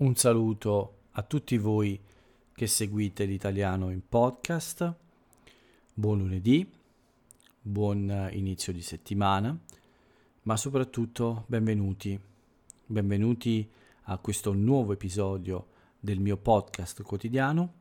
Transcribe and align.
Un 0.00 0.14
saluto 0.14 0.98
a 1.12 1.22
tutti 1.24 1.58
voi 1.58 2.00
che 2.52 2.68
seguite 2.68 3.24
l'italiano 3.24 3.90
in 3.90 4.00
podcast. 4.08 4.94
Buon 5.92 6.18
lunedì, 6.18 6.70
buon 7.60 8.28
inizio 8.30 8.72
di 8.72 8.80
settimana, 8.80 9.58
ma 10.42 10.56
soprattutto 10.56 11.42
benvenuti. 11.48 12.16
Benvenuti 12.86 13.68
a 14.02 14.18
questo 14.18 14.52
nuovo 14.52 14.92
episodio 14.92 15.66
del 15.98 16.20
mio 16.20 16.36
podcast 16.36 17.02
quotidiano. 17.02 17.72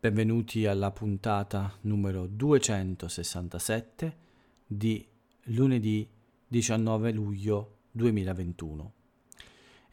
Benvenuti 0.00 0.64
alla 0.64 0.90
puntata 0.90 1.70
numero 1.82 2.26
267 2.26 4.16
di 4.66 5.06
lunedì 5.48 6.08
19 6.48 7.12
luglio 7.12 7.76
2021. 7.90 8.95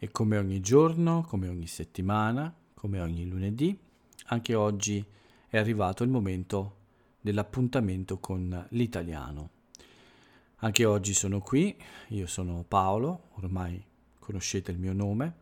E 0.03 0.11
come 0.11 0.37
ogni 0.37 0.59
giorno, 0.59 1.23
come 1.25 1.47
ogni 1.47 1.65
settimana, 1.65 2.53
come 2.73 2.99
ogni 2.99 3.25
lunedì, 3.25 3.79
anche 4.25 4.53
oggi 4.53 5.01
è 5.47 5.57
arrivato 5.57 6.03
il 6.03 6.09
momento 6.09 6.75
dell'appuntamento 7.21 8.19
con 8.19 8.67
l'italiano. 8.71 9.49
Anche 10.57 10.83
oggi 10.83 11.13
sono 11.13 11.39
qui, 11.39 11.73
io 12.09 12.27
sono 12.27 12.65
Paolo, 12.67 13.29
ormai 13.35 13.81
conoscete 14.19 14.71
il 14.71 14.77
mio 14.77 14.91
nome, 14.91 15.35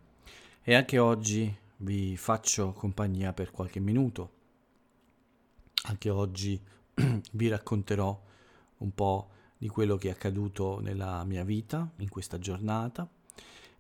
e 0.61 0.75
anche 0.75 0.99
oggi 0.99 1.52
vi 1.77 2.16
faccio 2.16 2.71
compagnia 2.73 3.33
per 3.33 3.49
qualche 3.49 3.80
minuto. 3.80 4.31
Anche 5.85 6.11
oggi 6.11 6.61
vi 7.31 7.47
racconterò 7.47 8.23
un 8.77 8.93
po' 8.93 9.30
di 9.57 9.67
quello 9.69 9.95
che 9.95 10.09
è 10.09 10.11
accaduto 10.11 10.80
nella 10.81 11.23
mia 11.23 11.43
vita 11.43 11.91
in 11.97 12.09
questa 12.09 12.38
giornata 12.38 13.09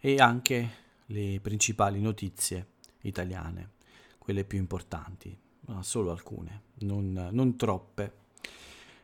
e 0.03 0.17
anche 0.17 0.69
le 1.05 1.39
principali 1.41 2.01
notizie 2.01 2.69
italiane, 3.01 3.73
quelle 4.17 4.43
più 4.43 4.57
importanti, 4.57 5.37
ma 5.67 5.83
solo 5.83 6.09
alcune, 6.09 6.63
non, 6.79 7.29
non 7.31 7.55
troppe. 7.55 8.13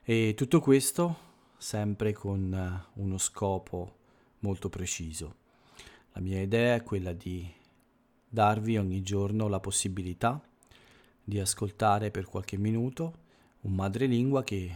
E 0.03 0.33
tutto 0.35 0.59
questo 0.59 1.25
sempre 1.57 2.13
con 2.13 2.85
uno 2.93 3.17
scopo 3.19 3.95
molto 4.39 4.69
preciso. 4.69 5.35
La 6.13 6.19
mia 6.21 6.41
idea 6.41 6.73
è 6.73 6.83
quella 6.83 7.13
di 7.13 7.47
darvi 8.27 8.77
ogni 8.77 9.03
giorno 9.03 9.47
la 9.47 9.59
possibilità 9.59 10.41
di 11.23 11.39
ascoltare 11.39 12.09
per 12.09 12.25
qualche 12.25 12.57
minuto 12.57 13.25
un 13.61 13.75
madrelingua 13.75 14.43
che 14.43 14.71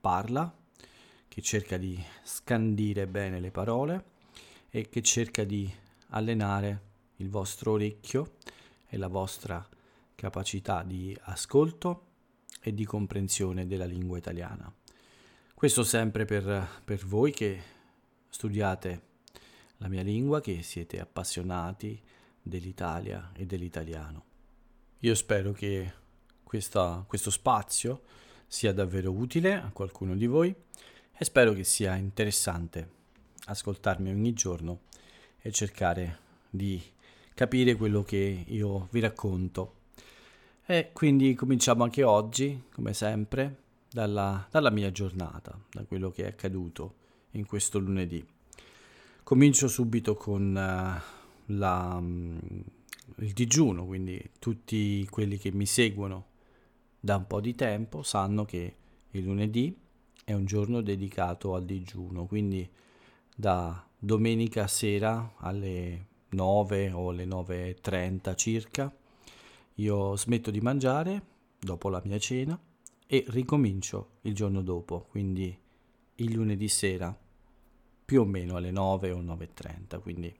parla 0.00 0.54
che 1.28 1.42
cerca 1.42 1.76
di 1.76 2.02
scandire 2.22 3.06
bene 3.06 3.40
le 3.40 3.50
parole 3.50 4.14
e 4.76 4.90
che 4.90 5.00
cerca 5.00 5.42
di 5.42 5.72
allenare 6.08 6.80
il 7.16 7.30
vostro 7.30 7.72
orecchio 7.72 8.34
e 8.86 8.98
la 8.98 9.08
vostra 9.08 9.66
capacità 10.14 10.82
di 10.82 11.16
ascolto 11.22 12.04
e 12.60 12.74
di 12.74 12.84
comprensione 12.84 13.66
della 13.66 13.86
lingua 13.86 14.18
italiana. 14.18 14.70
Questo 15.54 15.82
sempre 15.82 16.26
per, 16.26 16.82
per 16.84 17.06
voi 17.06 17.32
che 17.32 17.58
studiate 18.28 19.02
la 19.78 19.88
mia 19.88 20.02
lingua, 20.02 20.42
che 20.42 20.62
siete 20.62 21.00
appassionati 21.00 21.98
dell'Italia 22.42 23.30
e 23.32 23.46
dell'italiano. 23.46 24.24
Io 24.98 25.14
spero 25.14 25.52
che 25.52 25.90
questa, 26.42 27.02
questo 27.08 27.30
spazio 27.30 28.02
sia 28.46 28.74
davvero 28.74 29.10
utile 29.10 29.54
a 29.54 29.70
qualcuno 29.72 30.14
di 30.14 30.26
voi 30.26 30.54
e 31.16 31.24
spero 31.24 31.54
che 31.54 31.64
sia 31.64 31.94
interessante 31.94 32.95
ascoltarmi 33.46 34.10
ogni 34.10 34.32
giorno 34.32 34.80
e 35.40 35.50
cercare 35.50 36.18
di 36.48 36.80
capire 37.34 37.74
quello 37.74 38.02
che 38.02 38.44
io 38.46 38.88
vi 38.90 39.00
racconto. 39.00 39.74
E 40.66 40.90
quindi 40.92 41.34
cominciamo 41.34 41.84
anche 41.84 42.02
oggi, 42.02 42.64
come 42.72 42.92
sempre, 42.92 43.64
dalla, 43.90 44.46
dalla 44.50 44.70
mia 44.70 44.90
giornata, 44.90 45.58
da 45.70 45.84
quello 45.84 46.10
che 46.10 46.24
è 46.24 46.28
accaduto 46.28 46.94
in 47.32 47.46
questo 47.46 47.78
lunedì. 47.78 48.24
Comincio 49.22 49.68
subito 49.68 50.14
con 50.14 50.50
uh, 50.50 51.52
la, 51.54 51.94
um, 51.98 52.38
il 53.16 53.32
digiuno, 53.32 53.86
quindi 53.86 54.30
tutti 54.38 55.06
quelli 55.08 55.36
che 55.36 55.52
mi 55.52 55.66
seguono 55.66 56.26
da 56.98 57.16
un 57.16 57.26
po' 57.26 57.40
di 57.40 57.54
tempo 57.54 58.02
sanno 58.02 58.44
che 58.44 58.74
il 59.10 59.22
lunedì 59.22 59.76
è 60.24 60.32
un 60.32 60.44
giorno 60.44 60.80
dedicato 60.80 61.54
al 61.54 61.64
digiuno, 61.64 62.26
quindi 62.26 62.68
da 63.38 63.86
domenica 63.98 64.66
sera 64.66 65.34
alle 65.36 66.06
9 66.30 66.90
o 66.92 67.10
alle 67.10 67.26
9.30 67.26 68.34
circa. 68.34 68.96
Io 69.74 70.16
smetto 70.16 70.50
di 70.50 70.60
mangiare 70.62 71.22
dopo 71.58 71.90
la 71.90 72.00
mia 72.02 72.18
cena 72.18 72.58
e 73.06 73.24
ricomincio 73.28 74.12
il 74.22 74.34
giorno 74.34 74.62
dopo, 74.62 75.06
quindi 75.10 75.56
il 76.14 76.32
lunedì 76.32 76.66
sera 76.68 77.14
più 78.04 78.22
o 78.22 78.24
meno 78.24 78.56
alle 78.56 78.70
9 78.70 79.10
o 79.10 79.20
9.30, 79.20 80.00
quindi 80.00 80.34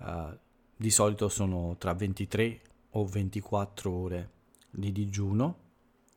uh, 0.00 0.36
di 0.76 0.90
solito 0.90 1.28
sono 1.30 1.76
tra 1.78 1.94
23 1.94 2.60
o 2.90 3.04
24 3.06 3.90
ore 3.90 4.30
di 4.70 4.92
digiuno 4.92 5.68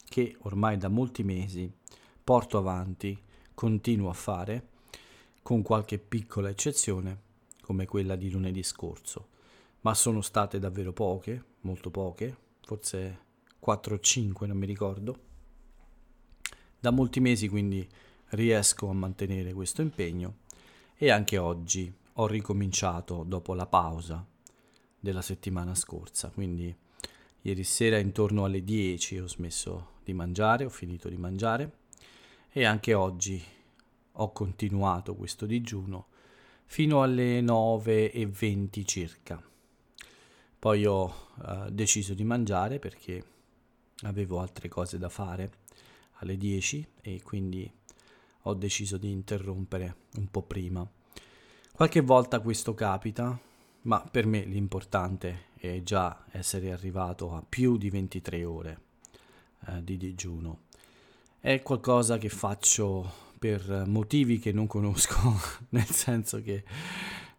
che 0.04 0.36
ormai 0.42 0.78
da 0.78 0.90
molti 0.90 1.24
mesi 1.24 1.72
porto 2.24 2.58
avanti, 2.58 3.18
continuo 3.54 4.10
a 4.10 4.14
fare, 4.14 4.68
con 5.44 5.62
qualche 5.62 6.00
piccola 6.00 6.50
eccezione, 6.50 7.22
come 7.62 7.86
quella 7.86 8.16
di 8.16 8.32
lunedì 8.32 8.64
scorso, 8.64 9.28
ma 9.82 9.94
sono 9.94 10.22
state 10.22 10.58
davvero 10.58 10.94
poche, 10.94 11.44
molto 11.62 11.92
poche, 11.92 12.36
forse 12.62 13.20
4 13.60 13.96
o 13.96 14.00
5, 14.00 14.48
non 14.48 14.58
mi 14.58 14.66
ricordo. 14.66 15.32
Da 16.80 16.92
molti 16.92 17.20
mesi 17.20 17.50
quindi 17.50 17.88
riesco 18.30 18.90
a 18.90 18.94
mantenere 18.94 19.54
questo 19.54 19.82
impegno 19.82 20.38
e 20.96 21.12
anche 21.12 21.38
oggi 21.38 21.94
ho 22.14 22.28
ricominciato 22.28 23.24
dopo 23.24 23.54
la 23.54 23.66
pausa 23.66 24.26
della 24.98 25.22
settimana 25.22 25.76
scorsa, 25.76 26.30
quindi 26.30 26.74
ieri 27.42 27.64
sera 27.66 27.98
intorno 27.98 28.46
alle 28.46 28.64
10 28.64 29.20
ho 29.20 29.28
smesso 29.28 29.92
di 30.06 30.14
mangiare, 30.14 30.64
ho 30.64 30.70
finito 30.70 31.10
di 31.10 31.18
mangiare 31.18 31.80
e 32.50 32.64
anche 32.64 32.94
oggi 32.94 33.44
ho 34.14 34.32
continuato 34.32 35.16
questo 35.16 35.46
digiuno 35.46 36.08
fino 36.66 37.04
alle 37.04 37.42
9.20 37.42 38.86
circa. 38.86 39.42
Poi 40.60 40.86
ho 40.86 41.28
eh, 41.46 41.72
deciso 41.72 42.14
di 42.14 42.24
mangiare 42.24 42.80
perché 42.80 43.24
avevo 44.04 44.40
altre 44.40 44.70
cose 44.70 44.98
da 44.98 45.10
fare 45.10 45.52
alle 46.20 46.38
10 46.38 46.88
e 47.02 47.22
quindi 47.22 47.70
ho 48.46 48.54
deciso 48.54 48.98
di 48.98 49.12
interrompere 49.12 49.96
un 50.16 50.28
po' 50.30 50.42
prima. 50.44 50.90
Qualche 51.72 52.02
volta 52.02 52.40
questo 52.40 52.74
capita, 52.74 53.38
ma 53.82 54.00
per 54.00 54.26
me 54.26 54.44
l'importante 54.44 55.52
è 55.58 55.82
già 55.82 56.26
essere 56.32 56.72
arrivato 56.72 57.34
a 57.34 57.44
più 57.48 57.78
di 57.78 57.90
23 57.90 58.44
ore 58.44 58.82
eh, 59.68 59.84
di 59.84 59.98
digiuno. 59.98 60.62
È 61.40 61.62
qualcosa 61.62 62.18
che 62.18 62.30
faccio 62.30 63.23
per 63.44 63.84
motivi 63.88 64.40
che 64.40 64.54
non 64.54 64.68
conosco, 64.68 65.18
nel 65.72 65.90
senso 65.90 66.42
che 66.42 66.64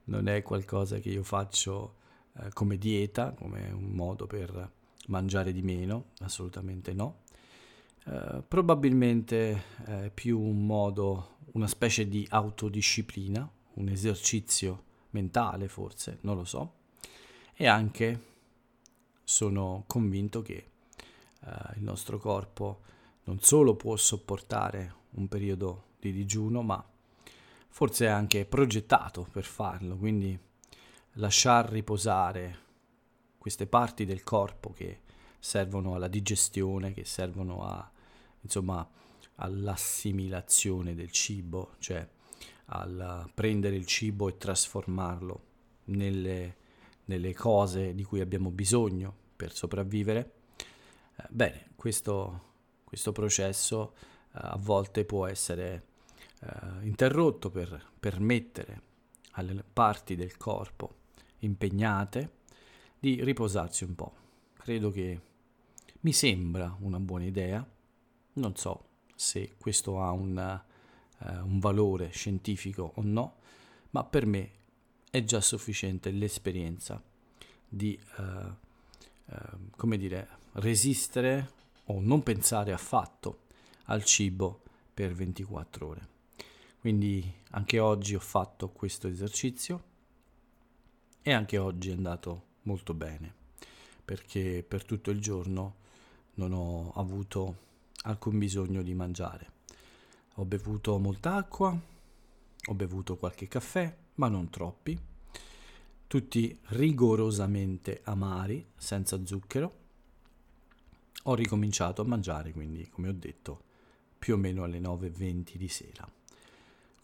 non 0.04 0.28
è 0.28 0.42
qualcosa 0.42 0.98
che 0.98 1.09
io 1.09 1.22
faccio 1.22 1.94
eh, 2.41 2.50
come 2.53 2.76
dieta, 2.76 3.32
come 3.32 3.70
un 3.70 3.88
modo 3.92 4.26
per 4.26 4.70
mangiare 5.06 5.50
di 5.50 5.62
meno, 5.62 6.09
assolutamente 6.19 6.93
no. 6.93 7.22
Eh, 8.04 8.43
probabilmente 8.47 9.62
è 9.87 10.11
più 10.12 10.38
un 10.38 10.67
modo, 10.67 11.37
una 11.52 11.69
specie 11.69 12.06
di 12.06 12.26
autodisciplina, 12.29 13.50
un 13.76 13.88
esercizio 13.88 14.84
mentale 15.12 15.69
forse, 15.69 16.19
non 16.20 16.37
lo 16.37 16.44
so. 16.44 16.75
E 17.55 17.67
anche 17.67 18.20
sono 19.25 19.84
convinto 19.87 20.43
che 20.43 20.67
eh, 21.40 21.50
il 21.76 21.82
nostro 21.82 22.19
corpo 22.19 22.82
non 23.25 23.40
solo 23.40 23.75
può 23.75 23.96
sopportare 23.96 24.96
un 25.14 25.29
periodo 25.29 25.93
di 26.11 26.19
digiuno, 26.19 26.62
ma 26.62 26.85
forse 27.69 28.06
è 28.06 28.09
anche 28.09 28.45
progettato 28.45 29.27
per 29.31 29.45
farlo, 29.45 29.97
quindi 29.97 30.39
lasciar 31.15 31.69
riposare 31.71 32.62
queste 33.39 33.67
parti 33.67 34.05
del 34.05 34.23
corpo 34.23 34.73
che 34.73 35.01
servono 35.39 35.95
alla 35.95 36.09
digestione, 36.09 36.93
che 36.93 37.05
servono 37.05 37.65
a, 37.65 37.91
insomma, 38.41 38.89
all'assimilazione 39.37 40.95
del 40.95 41.11
cibo, 41.11 41.75
cioè 41.79 42.06
al 42.67 43.31
prendere 43.35 43.77
il 43.77 43.85
cibo 43.85 44.29
e 44.29 44.39
trasformarlo 44.39 45.43
nelle, 45.87 46.56
nelle 47.05 47.35
cose 47.35 47.95
di 47.95 48.05
cui 48.05 48.21
abbiamo 48.21 48.51
bisogno 48.51 49.15
per 49.37 49.55
sopravvivere. 49.55 50.33
Eh, 51.17 51.27
bene, 51.29 51.67
questo 51.77 52.53
questo 52.95 53.11
processo 53.11 53.95
eh, 53.97 54.39
a 54.41 54.56
volte 54.56 55.05
può 55.05 55.27
essere 55.27 55.83
eh, 56.44 56.87
interrotto 56.87 57.50
per 57.50 57.93
permettere 57.99 58.82
alle 59.32 59.64
parti 59.64 60.14
del 60.14 60.37
corpo 60.37 61.02
impegnate 61.38 62.43
di 62.99 63.23
riposarsi 63.23 63.85
un 63.85 63.94
po'. 63.94 64.14
Credo 64.55 64.91
che 64.91 65.20
mi 66.00 66.12
sembra 66.12 66.76
una 66.81 66.99
buona 67.00 67.25
idea, 67.25 67.67
non 68.35 68.56
so 68.56 68.88
se 69.14 69.55
questo 69.58 70.02
ha 70.02 70.11
un, 70.11 70.62
uh, 71.19 71.46
un 71.46 71.58
valore 71.58 72.11
scientifico 72.11 72.93
o 72.94 73.02
no, 73.02 73.37
ma 73.91 74.05
per 74.05 74.26
me 74.26 74.50
è 75.11 75.25
già 75.25 75.41
sufficiente 75.41 76.11
l'esperienza 76.11 77.02
di, 77.67 77.99
uh, 78.19 78.23
uh, 78.23 79.35
come 79.76 79.96
dire, 79.96 80.29
resistere 80.52 81.52
o 81.87 82.00
non 82.00 82.23
pensare 82.23 82.73
affatto 82.73 83.41
al 83.85 84.05
cibo 84.05 84.61
per 84.93 85.12
24 85.12 85.87
ore. 85.87 86.13
Quindi 86.84 87.32
anche 87.52 87.78
oggi 87.78 88.14
ho 88.14 88.20
fatto 88.20 88.69
questo 88.69 89.08
esercizio 89.08 89.82
e 91.22 91.32
anche 91.32 91.56
oggi 91.56 91.88
è 91.88 91.94
andato 91.94 92.42
molto 92.64 92.92
bene 92.92 93.32
perché 94.04 94.62
per 94.69 94.84
tutto 94.84 95.10
il 95.10 95.19
giorno 95.19 95.76
non 96.34 96.52
ho 96.52 96.92
avuto 96.96 97.56
alcun 98.02 98.36
bisogno 98.36 98.82
di 98.82 98.92
mangiare. 98.92 99.52
Ho 100.34 100.44
bevuto 100.44 100.98
molta 100.98 101.36
acqua, 101.36 101.75
ho 101.75 102.75
bevuto 102.75 103.16
qualche 103.16 103.48
caffè, 103.48 103.96
ma 104.16 104.28
non 104.28 104.50
troppi, 104.50 105.00
tutti 106.06 106.58
rigorosamente 106.64 108.02
amari, 108.04 108.62
senza 108.76 109.25
zucchero. 109.25 109.72
Ho 111.22 111.34
ricominciato 111.34 112.02
a 112.02 112.04
mangiare, 112.04 112.52
quindi 112.52 112.86
come 112.90 113.08
ho 113.08 113.14
detto, 113.14 113.62
più 114.19 114.34
o 114.34 114.36
meno 114.36 114.64
alle 114.64 114.81
9.20 114.81 115.54
di 115.54 115.69
sera. 115.69 116.13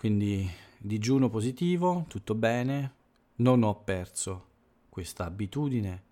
Quindi 0.00 0.50
digiuno 0.78 1.28
positivo, 1.28 2.06
tutto 2.08 2.34
bene, 2.34 2.94
non 3.36 3.62
ho 3.62 3.82
perso 3.82 4.46
questa 4.88 5.26
abitudine 5.26 6.04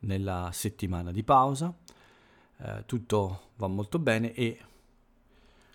nella 0.00 0.50
settimana 0.52 1.12
di 1.12 1.22
pausa, 1.22 1.72
eh, 2.56 2.82
tutto 2.86 3.50
va 3.54 3.68
molto 3.68 4.00
bene 4.00 4.34
e 4.34 4.58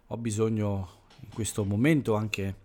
ho 0.07 0.18
bisogno 0.18 1.04
in 1.22 1.30
questo 1.30 1.63
momento 1.63 2.16
anche 2.16 2.56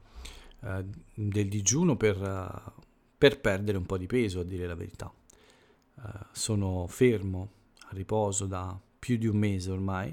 eh, 0.58 0.84
del 1.14 1.48
digiuno 1.48 1.96
per, 1.96 2.72
per, 3.16 3.40
perdere 3.40 3.78
un 3.78 3.86
po' 3.86 3.96
di 3.96 4.08
peso, 4.08 4.40
a 4.40 4.44
dire 4.44 4.66
la 4.66 4.74
verità. 4.74 5.08
Uh, 5.94 6.02
sono 6.32 6.88
fermo 6.88 7.50
a 7.78 7.90
riposo 7.90 8.46
da 8.46 8.76
più 8.98 9.16
di 9.18 9.28
un 9.28 9.36
mese 9.36 9.70
ormai 9.70 10.12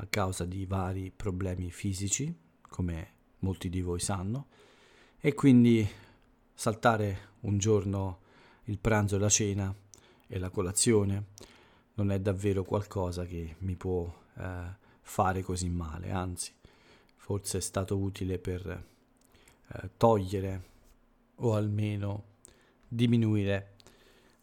a 0.00 0.06
causa 0.06 0.44
di 0.44 0.66
vari 0.66 1.12
problemi 1.14 1.70
fisici, 1.70 2.36
come 2.68 3.17
molti 3.40 3.68
di 3.68 3.80
voi 3.80 4.00
sanno, 4.00 4.46
e 5.20 5.34
quindi 5.34 5.86
saltare 6.54 7.26
un 7.40 7.58
giorno 7.58 8.20
il 8.64 8.78
pranzo 8.78 9.16
e 9.16 9.18
la 9.18 9.28
cena 9.28 9.74
e 10.26 10.38
la 10.38 10.50
colazione 10.50 11.24
non 11.94 12.10
è 12.10 12.20
davvero 12.20 12.62
qualcosa 12.64 13.24
che 13.24 13.56
mi 13.58 13.74
può 13.74 14.12
eh, 14.36 14.62
fare 15.00 15.42
così 15.42 15.68
male, 15.68 16.10
anzi, 16.10 16.52
forse 17.16 17.58
è 17.58 17.60
stato 17.60 17.96
utile 17.96 18.38
per 18.38 18.66
eh, 18.66 19.90
togliere 19.96 20.62
o 21.36 21.54
almeno 21.54 22.24
diminuire 22.86 23.74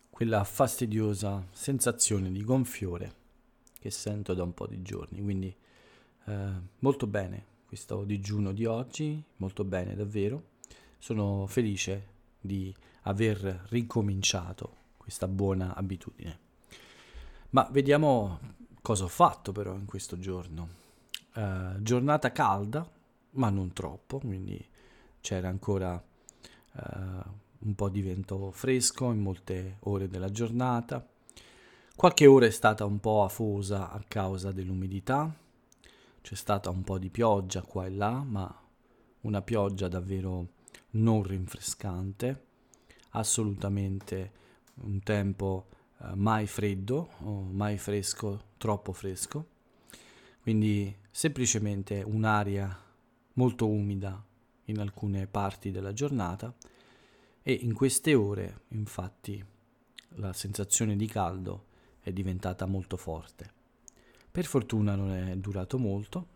quella 0.09 0.43
fastidiosa 0.43 1.45
sensazione 1.51 2.31
di 2.31 2.43
gonfiore 2.43 3.23
che 3.79 3.91
sento 3.91 4.33
da 4.33 4.43
un 4.43 4.53
po' 4.53 4.67
di 4.67 4.81
giorni. 4.81 5.21
Quindi 5.21 5.53
eh, 6.25 6.51
molto 6.79 7.07
bene 7.07 7.53
questo 7.65 8.03
digiuno 8.03 8.51
di 8.51 8.65
oggi, 8.65 9.21
molto 9.37 9.63
bene 9.63 9.95
davvero. 9.95 10.53
Sono 10.97 11.45
felice 11.47 12.07
di 12.39 12.73
aver 13.03 13.65
ricominciato 13.69 14.83
questa 14.97 15.27
buona 15.27 15.75
abitudine. 15.75 16.39
Ma 17.51 17.67
vediamo 17.71 18.39
cosa 18.81 19.05
ho 19.05 19.09
fatto 19.09 19.51
però 19.51 19.75
in 19.75 19.85
questo 19.85 20.17
giorno. 20.19 20.83
Uh, 21.35 21.81
giornata 21.81 22.31
calda, 22.31 22.89
ma 23.31 23.49
non 23.49 23.73
troppo, 23.73 24.19
quindi 24.19 24.63
c'era 25.19 25.49
ancora 25.49 25.93
uh, 25.93 26.79
un 27.59 27.75
po' 27.75 27.89
di 27.89 28.01
vento 28.01 28.51
fresco 28.51 29.11
in 29.11 29.19
molte 29.19 29.77
ore 29.81 30.07
della 30.07 30.31
giornata. 30.31 31.05
Qualche 31.95 32.25
ora 32.25 32.45
è 32.45 32.51
stata 32.51 32.85
un 32.85 32.99
po' 32.99 33.23
afosa 33.23 33.91
a 33.91 34.03
causa 34.07 34.51
dell'umidità, 34.51 35.33
c'è 36.25 36.33
stata 36.33 36.71
un 36.71 36.81
po' 36.81 36.97
di 36.97 37.11
pioggia 37.11 37.61
qua 37.61 37.85
e 37.85 37.91
là, 37.91 38.23
ma 38.23 38.51
una 39.21 39.43
pioggia 39.43 39.87
davvero 39.87 40.53
non 40.93 41.21
rinfrescante, 41.21 42.45
assolutamente 43.09 44.31
un 44.81 45.01
tempo 45.01 45.67
eh, 45.99 46.15
mai 46.15 46.47
freddo 46.47 47.11
o 47.19 47.41
mai 47.43 47.77
fresco, 47.77 48.53
troppo 48.57 48.91
fresco, 48.91 49.49
quindi 50.41 50.97
semplicemente 51.11 52.01
un'aria 52.01 52.75
molto 53.33 53.67
umida 53.67 54.19
in 54.63 54.79
alcune 54.79 55.27
parti 55.27 55.69
della 55.69 55.93
giornata 55.93 56.51
e 57.43 57.53
in 57.53 57.73
queste 57.73 58.15
ore 58.15 58.61
infatti 58.69 59.45
la 60.15 60.33
sensazione 60.33 60.95
di 60.95 61.05
caldo 61.05 61.65
è 61.99 62.11
diventata 62.11 62.65
molto 62.65 62.97
forte. 62.97 63.54
Per 64.35 64.45
fortuna 64.45 64.95
non 64.95 65.13
è 65.13 65.37
durato 65.37 65.77
molto, 65.77 66.27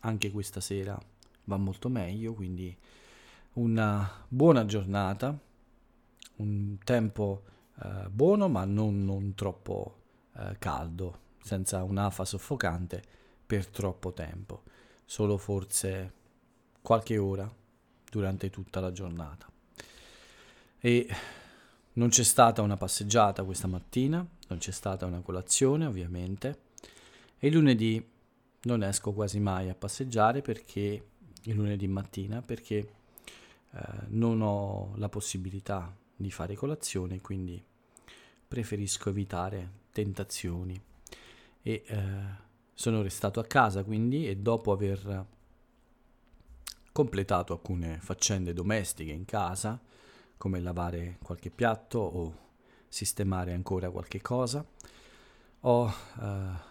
anche 0.00 0.32
questa 0.32 0.60
sera 0.60 0.98
va 1.44 1.56
molto 1.56 1.88
meglio, 1.88 2.34
quindi 2.34 2.76
una 3.52 4.24
buona 4.26 4.64
giornata, 4.64 5.38
un 6.38 6.78
tempo 6.82 7.44
eh, 7.80 8.08
buono 8.10 8.48
ma 8.48 8.64
non, 8.64 9.04
non 9.04 9.36
troppo 9.36 9.98
eh, 10.34 10.56
caldo, 10.58 11.20
senza 11.40 11.84
un'afa 11.84 12.24
soffocante 12.24 13.00
per 13.46 13.68
troppo 13.68 14.12
tempo, 14.12 14.64
solo 15.04 15.36
forse 15.36 16.12
qualche 16.82 17.18
ora 17.18 17.48
durante 18.10 18.50
tutta 18.50 18.80
la 18.80 18.90
giornata. 18.90 19.48
E 20.80 21.08
non 21.92 22.08
c'è 22.08 22.24
stata 22.24 22.62
una 22.62 22.76
passeggiata 22.76 23.44
questa 23.44 23.68
mattina, 23.68 24.26
non 24.48 24.58
c'è 24.58 24.72
stata 24.72 25.06
una 25.06 25.20
colazione 25.20 25.86
ovviamente, 25.86 26.66
e 27.38 27.50
lunedì 27.50 28.04
non 28.62 28.82
esco 28.82 29.12
quasi 29.12 29.38
mai 29.38 29.68
a 29.68 29.74
passeggiare 29.74 30.42
perché 30.42 31.06
il 31.42 31.54
lunedì 31.54 31.86
mattina 31.86 32.42
perché 32.42 32.76
eh, 33.70 33.80
non 34.08 34.40
ho 34.42 34.92
la 34.96 35.08
possibilità 35.08 35.94
di 36.16 36.30
fare 36.30 36.54
colazione, 36.54 37.20
quindi 37.20 37.62
preferisco 38.48 39.10
evitare 39.10 39.70
tentazioni. 39.92 40.80
E 41.62 41.84
eh, 41.86 42.46
sono 42.74 43.02
restato 43.02 43.40
a 43.40 43.44
casa 43.44 43.84
quindi 43.84 44.28
e 44.28 44.36
dopo 44.36 44.72
aver 44.72 45.26
completato 46.92 47.52
alcune 47.52 47.98
faccende 48.00 48.52
domestiche 48.52 49.12
in 49.12 49.24
casa, 49.24 49.80
come 50.36 50.60
lavare 50.60 51.18
qualche 51.22 51.50
piatto 51.50 51.98
o 51.98 52.46
sistemare 52.88 53.52
ancora 53.52 53.90
qualche 53.90 54.20
cosa, 54.20 54.64
ho 55.60 55.94
eh, 56.20 56.67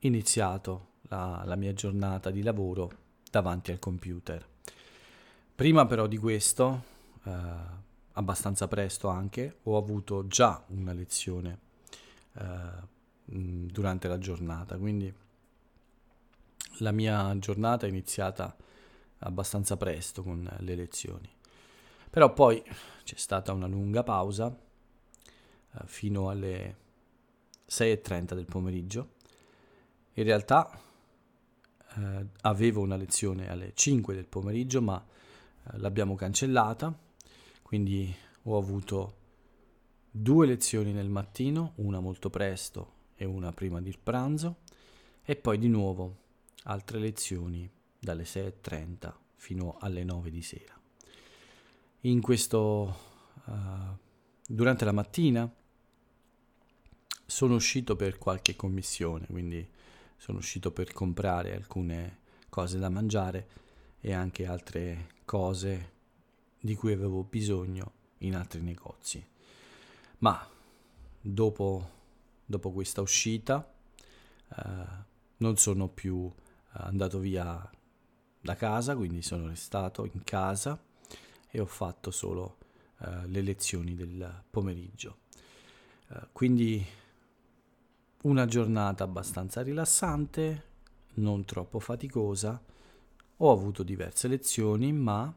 iniziato 0.00 0.94
la, 1.02 1.42
la 1.44 1.56
mia 1.56 1.72
giornata 1.72 2.30
di 2.30 2.42
lavoro 2.42 2.90
davanti 3.30 3.70
al 3.70 3.78
computer. 3.78 4.46
Prima 5.54 5.86
però 5.86 6.06
di 6.06 6.18
questo, 6.18 6.82
eh, 7.24 7.32
abbastanza 8.12 8.68
presto 8.68 9.08
anche, 9.08 9.58
ho 9.64 9.76
avuto 9.76 10.26
già 10.26 10.62
una 10.68 10.92
lezione 10.92 11.58
eh, 12.34 12.94
durante 13.24 14.08
la 14.08 14.18
giornata, 14.18 14.76
quindi 14.76 15.12
la 16.80 16.92
mia 16.92 17.36
giornata 17.38 17.86
è 17.86 17.88
iniziata 17.88 18.54
abbastanza 19.20 19.76
presto 19.76 20.22
con 20.22 20.48
le 20.58 20.74
lezioni. 20.74 21.28
Però 22.10 22.32
poi 22.32 22.62
c'è 23.04 23.16
stata 23.16 23.52
una 23.52 23.66
lunga 23.66 24.02
pausa 24.02 24.54
eh, 24.54 25.78
fino 25.84 26.28
alle 26.28 26.76
6.30 27.68 28.34
del 28.34 28.46
pomeriggio. 28.46 29.14
In 30.16 30.24
realtà 30.24 30.70
eh, 31.96 32.26
avevo 32.42 32.82
una 32.82 32.96
lezione 32.96 33.48
alle 33.48 33.72
5 33.74 34.14
del 34.14 34.26
pomeriggio, 34.26 34.82
ma 34.82 35.02
eh, 35.02 35.78
l'abbiamo 35.78 36.14
cancellata 36.14 37.04
quindi 37.66 38.14
ho 38.44 38.56
avuto 38.58 39.16
due 40.08 40.46
lezioni 40.46 40.92
nel 40.92 41.08
mattino, 41.08 41.72
una 41.78 41.98
molto 41.98 42.30
presto 42.30 42.92
e 43.16 43.24
una 43.24 43.52
prima 43.52 43.80
del 43.80 43.98
pranzo, 43.98 44.58
e 45.24 45.34
poi 45.34 45.58
di 45.58 45.66
nuovo 45.66 46.16
altre 46.62 47.00
lezioni 47.00 47.68
dalle 47.98 48.22
6.30 48.22 49.12
fino 49.34 49.78
alle 49.80 50.04
9 50.04 50.30
di 50.30 50.42
sera. 50.42 50.80
In 52.02 52.20
questo, 52.20 52.96
uh, 53.46 53.52
durante 54.46 54.84
la 54.84 54.92
mattina 54.92 55.52
sono 57.26 57.56
uscito 57.56 57.96
per 57.96 58.16
qualche 58.16 58.54
commissione, 58.54 59.26
quindi 59.26 59.68
sono 60.16 60.38
uscito 60.38 60.70
per 60.70 60.92
comprare 60.92 61.54
alcune 61.54 62.18
cose 62.48 62.78
da 62.78 62.88
mangiare 62.88 63.48
e 64.00 64.12
anche 64.12 64.46
altre 64.46 65.08
cose 65.24 65.92
di 66.60 66.74
cui 66.74 66.92
avevo 66.92 67.22
bisogno 67.24 67.92
in 68.18 68.34
altri 68.34 68.60
negozi. 68.60 69.24
Ma 70.18 70.48
dopo, 71.20 71.90
dopo 72.44 72.72
questa 72.72 73.00
uscita 73.00 73.72
eh, 74.56 74.64
non 75.38 75.56
sono 75.56 75.88
più 75.88 76.32
andato 76.70 77.18
via 77.18 77.70
da 78.40 78.54
casa, 78.54 78.96
quindi 78.96 79.22
sono 79.22 79.48
restato 79.48 80.04
in 80.04 80.22
casa 80.24 80.80
e 81.50 81.60
ho 81.60 81.66
fatto 81.66 82.10
solo 82.10 82.58
eh, 83.00 83.26
le 83.26 83.42
lezioni 83.42 83.94
del 83.94 84.42
pomeriggio. 84.50 85.18
Eh, 86.08 86.28
quindi 86.32 86.84
una 88.26 88.44
giornata 88.44 89.04
abbastanza 89.04 89.62
rilassante, 89.62 90.64
non 91.14 91.44
troppo 91.44 91.78
faticosa. 91.78 92.60
Ho 93.38 93.52
avuto 93.52 93.84
diverse 93.84 94.26
lezioni, 94.26 94.92
ma 94.92 95.32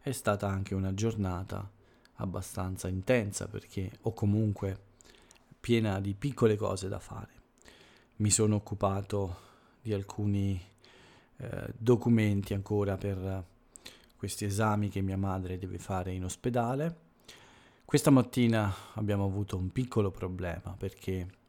è 0.00 0.10
stata 0.10 0.48
anche 0.48 0.74
una 0.74 0.94
giornata 0.94 1.70
abbastanza 2.14 2.88
intensa 2.88 3.46
perché 3.46 3.90
ho 4.02 4.12
comunque 4.12 4.90
piena 5.60 6.00
di 6.00 6.14
piccole 6.14 6.56
cose 6.56 6.88
da 6.88 6.98
fare. 6.98 7.40
Mi 8.16 8.30
sono 8.30 8.56
occupato 8.56 9.36
di 9.80 9.92
alcuni 9.92 10.60
eh, 11.36 11.72
documenti 11.76 12.52
ancora 12.52 12.96
per 12.96 13.44
questi 14.16 14.44
esami 14.44 14.88
che 14.88 15.02
mia 15.02 15.16
madre 15.16 15.56
deve 15.56 15.78
fare 15.78 16.12
in 16.12 16.24
ospedale. 16.24 17.10
Questa 17.84 18.10
mattina 18.10 18.74
abbiamo 18.94 19.24
avuto 19.24 19.56
un 19.56 19.70
piccolo 19.70 20.10
problema 20.10 20.74
perché 20.76 21.40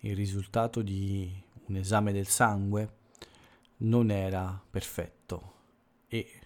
il 0.00 0.16
risultato 0.16 0.82
di 0.82 1.30
un 1.66 1.76
esame 1.76 2.12
del 2.12 2.26
sangue 2.26 2.98
non 3.78 4.10
era 4.10 4.62
perfetto 4.70 5.54
e 6.08 6.40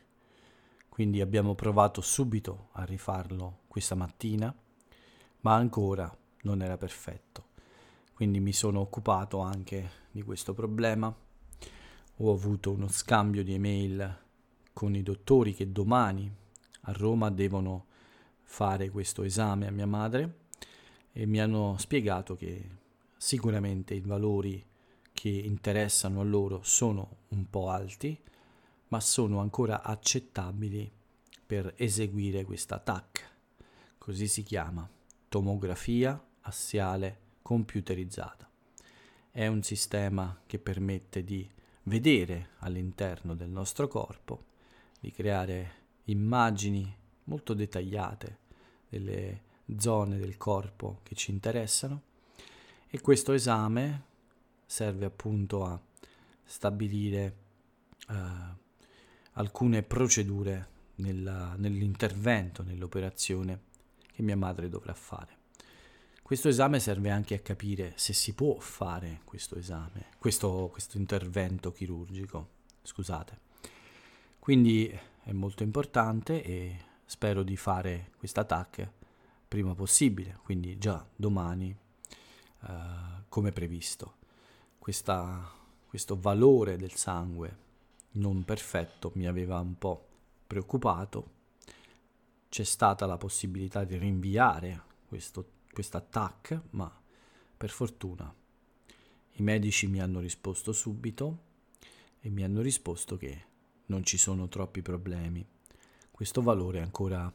quindi 0.88 1.20
abbiamo 1.20 1.54
provato 1.54 2.00
subito 2.00 2.68
a 2.72 2.84
rifarlo 2.84 3.62
questa 3.66 3.94
mattina, 3.94 4.54
ma 5.40 5.54
ancora 5.54 6.16
non 6.42 6.62
era 6.62 6.76
perfetto. 6.76 7.46
Quindi 8.12 8.38
mi 8.38 8.52
sono 8.52 8.78
occupato 8.78 9.40
anche 9.40 9.90
di 10.12 10.22
questo 10.22 10.54
problema. 10.54 11.12
Ho 12.18 12.32
avuto 12.32 12.70
uno 12.70 12.86
scambio 12.86 13.42
di 13.42 13.54
email 13.54 14.18
con 14.72 14.94
i 14.94 15.02
dottori 15.02 15.52
che 15.52 15.72
domani 15.72 16.32
a 16.82 16.92
Roma 16.92 17.30
devono 17.30 17.86
fare 18.42 18.90
questo 18.90 19.24
esame 19.24 19.66
a 19.66 19.72
mia 19.72 19.86
madre 19.86 20.42
e 21.12 21.26
mi 21.26 21.40
hanno 21.40 21.74
spiegato 21.76 22.36
che 22.36 22.82
sicuramente 23.24 23.94
i 23.94 24.00
valori 24.00 24.62
che 25.14 25.30
interessano 25.30 26.20
a 26.20 26.24
loro 26.24 26.60
sono 26.62 27.20
un 27.28 27.48
po' 27.48 27.70
alti, 27.70 28.20
ma 28.88 29.00
sono 29.00 29.40
ancora 29.40 29.82
accettabili 29.82 30.92
per 31.46 31.72
eseguire 31.78 32.44
questa 32.44 32.78
TAC, 32.78 33.32
così 33.96 34.28
si 34.28 34.42
chiama, 34.42 34.86
tomografia 35.30 36.22
assiale 36.42 37.20
computerizzata. 37.40 38.46
È 39.30 39.46
un 39.46 39.62
sistema 39.62 40.42
che 40.44 40.58
permette 40.58 41.24
di 41.24 41.50
vedere 41.84 42.50
all'interno 42.58 43.34
del 43.34 43.48
nostro 43.48 43.88
corpo 43.88 44.44
di 45.00 45.10
creare 45.10 45.70
immagini 46.04 46.94
molto 47.24 47.54
dettagliate 47.54 48.38
delle 48.86 49.42
zone 49.78 50.18
del 50.18 50.36
corpo 50.36 51.00
che 51.02 51.14
ci 51.14 51.30
interessano 51.30 52.12
e 52.94 53.00
questo 53.00 53.32
esame 53.32 54.04
serve 54.64 55.06
appunto 55.06 55.64
a 55.64 55.76
stabilire 56.44 57.36
eh, 58.08 58.14
alcune 59.32 59.82
procedure 59.82 60.68
nella, 60.96 61.56
nell'intervento, 61.56 62.62
nell'operazione 62.62 63.62
che 64.12 64.22
mia 64.22 64.36
madre 64.36 64.68
dovrà 64.68 64.94
fare. 64.94 65.38
Questo 66.22 66.46
esame 66.46 66.78
serve 66.78 67.10
anche 67.10 67.34
a 67.34 67.40
capire 67.40 67.94
se 67.96 68.12
si 68.12 68.32
può 68.32 68.60
fare 68.60 69.22
questo 69.24 69.56
esame, 69.56 70.10
questo, 70.20 70.68
questo 70.70 70.96
intervento 70.96 71.72
chirurgico, 71.72 72.48
scusate. 72.80 73.40
Quindi 74.38 74.96
è 75.24 75.32
molto 75.32 75.64
importante 75.64 76.44
e 76.44 76.78
spero 77.06 77.42
di 77.42 77.56
fare 77.56 78.12
questa 78.18 78.42
attack 78.42 78.88
prima 79.48 79.74
possibile, 79.74 80.38
quindi 80.44 80.78
già 80.78 81.04
domani 81.16 81.82
uh, 82.66 83.22
come 83.28 83.52
previsto. 83.52 84.16
Questa, 84.78 85.50
questo 85.86 86.18
valore 86.18 86.76
del 86.76 86.94
sangue 86.94 87.62
non 88.12 88.44
perfetto 88.44 89.10
mi 89.14 89.26
aveva 89.26 89.58
un 89.60 89.78
po' 89.78 90.06
preoccupato. 90.46 91.32
C'è 92.48 92.64
stata 92.64 93.06
la 93.06 93.16
possibilità 93.16 93.84
di 93.84 93.96
rinviare 93.96 94.82
questo 95.08 95.46
attack, 95.92 96.60
ma 96.70 96.90
per 97.56 97.70
fortuna 97.70 98.32
i 99.36 99.42
medici 99.42 99.88
mi 99.88 100.00
hanno 100.00 100.20
risposto 100.20 100.72
subito 100.72 101.38
e 102.20 102.30
mi 102.30 102.44
hanno 102.44 102.60
risposto 102.60 103.16
che 103.16 103.44
non 103.86 104.04
ci 104.04 104.16
sono 104.16 104.48
troppi 104.48 104.82
problemi. 104.82 105.44
Questo 106.10 106.42
valore 106.42 106.80
ancora 106.80 107.32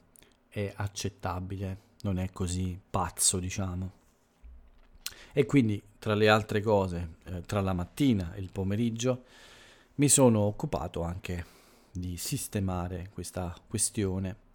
è 0.47 0.73
accettabile, 0.73 1.81
non 2.01 2.17
è 2.17 2.31
così 2.31 2.79
pazzo, 2.89 3.39
diciamo. 3.39 3.98
E 5.31 5.45
quindi, 5.45 5.81
tra 5.99 6.15
le 6.15 6.29
altre 6.29 6.61
cose, 6.61 7.15
eh, 7.25 7.41
tra 7.41 7.61
la 7.61 7.73
mattina 7.73 8.33
e 8.33 8.39
il 8.39 8.49
pomeriggio, 8.51 9.23
mi 9.95 10.09
sono 10.09 10.39
occupato 10.39 11.01
anche 11.01 11.57
di 11.91 12.17
sistemare 12.17 13.09
questa 13.13 13.55
questione 13.67 14.47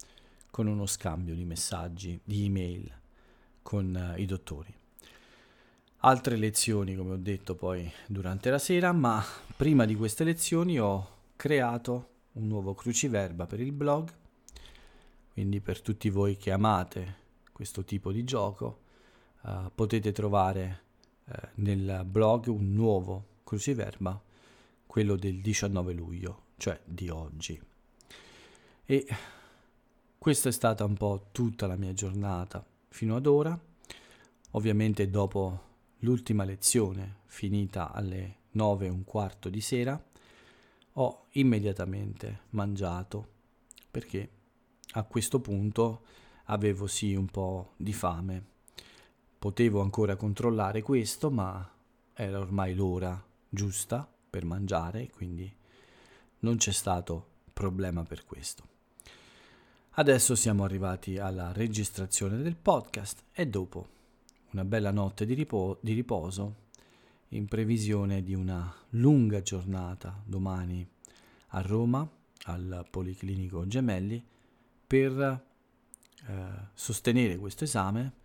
con 0.49 0.67
uno 0.67 0.85
scambio 0.85 1.35
di 1.35 1.45
messaggi, 1.45 2.19
di 2.23 2.45
email 2.45 2.91
con 3.61 3.95
eh, 3.95 4.21
i 4.21 4.25
dottori. 4.25 4.73
Altre 5.99 6.35
lezioni, 6.37 6.95
come 6.95 7.13
ho 7.13 7.17
detto 7.17 7.55
poi 7.55 7.91
durante 8.07 8.49
la 8.49 8.59
sera, 8.59 8.91
ma 8.91 9.23
prima 9.55 9.85
di 9.85 9.95
queste 9.95 10.23
lezioni 10.23 10.79
ho 10.79 11.09
creato 11.35 12.09
un 12.33 12.47
nuovo 12.47 12.73
cruciverba 12.73 13.45
per 13.47 13.59
il 13.59 13.71
blog, 13.71 14.11
quindi 15.33 15.61
per 15.61 15.81
tutti 15.81 16.09
voi 16.09 16.37
che 16.37 16.51
amate 16.51 17.23
questo 17.51 17.83
tipo 17.83 18.11
di 18.11 18.23
gioco 18.23 18.83
uh, 19.45 19.71
potete 19.73 20.11
trovare 20.11 20.81
uh, 21.25 21.33
nel 21.55 22.03
blog 22.05 22.47
un 22.47 22.73
nuovo 22.73 23.25
cruciverba, 23.43 24.21
quello 24.85 25.15
del 25.15 25.41
19 25.41 25.93
luglio, 25.93 26.41
cioè 26.57 26.79
di 26.83 27.09
oggi. 27.09 27.61
E 28.85 29.07
questa 30.17 30.49
è 30.49 30.51
stata 30.51 30.83
un 30.83 30.95
po' 30.95 31.27
tutta 31.31 31.67
la 31.67 31.75
mia 31.75 31.93
giornata 31.93 32.65
fino 32.89 33.15
ad 33.15 33.25
ora. 33.25 33.59
Ovviamente 34.51 35.09
dopo 35.09 35.61
l'ultima 35.99 36.43
lezione 36.43 37.17
finita 37.25 37.91
alle 37.91 38.37
9 38.51 38.85
e 38.85 38.89
un 38.89 39.03
quarto 39.03 39.49
di 39.49 39.61
sera 39.61 40.01
ho 40.97 41.25
immediatamente 41.31 42.41
mangiato 42.51 43.27
perché 43.91 44.29
a 44.91 45.03
questo 45.03 45.39
punto 45.41 46.03
avevo 46.45 46.87
sì 46.87 47.15
un 47.15 47.25
po' 47.27 47.73
di 47.75 47.91
fame. 47.91 48.54
Potevo 49.45 49.81
ancora 49.81 50.15
controllare 50.15 50.81
questo, 50.81 51.29
ma 51.29 51.71
era 52.15 52.39
ormai 52.39 52.73
l'ora 52.73 53.23
giusta 53.47 54.11
per 54.27 54.43
mangiare, 54.43 55.11
quindi 55.11 55.55
non 56.39 56.57
c'è 56.57 56.71
stato 56.71 57.27
problema 57.53 58.01
per 58.01 58.25
questo. 58.25 58.63
Adesso 59.91 60.33
siamo 60.33 60.63
arrivati 60.63 61.19
alla 61.19 61.51
registrazione 61.51 62.41
del 62.41 62.55
podcast 62.55 63.25
e 63.31 63.45
dopo 63.45 63.87
una 64.53 64.65
bella 64.65 64.89
notte 64.89 65.27
di, 65.27 65.35
ripo- 65.35 65.77
di 65.79 65.93
riposo 65.93 66.55
in 67.29 67.45
previsione 67.45 68.23
di 68.23 68.33
una 68.33 68.73
lunga 68.89 69.43
giornata 69.43 70.23
domani 70.25 70.83
a 71.49 71.61
Roma, 71.61 72.09
al 72.45 72.87
Policlinico 72.89 73.67
Gemelli, 73.67 74.25
per 74.87 75.19
eh, 75.21 76.69
sostenere 76.73 77.37
questo 77.37 77.65
esame, 77.65 78.23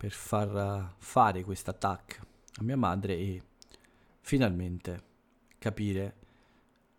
per 0.00 0.12
far 0.12 0.94
fare 0.96 1.44
questa 1.44 1.74
TAC 1.74 2.20
a 2.54 2.62
mia 2.62 2.78
madre 2.78 3.18
e 3.18 3.42
finalmente 4.22 5.02
capire 5.58 6.16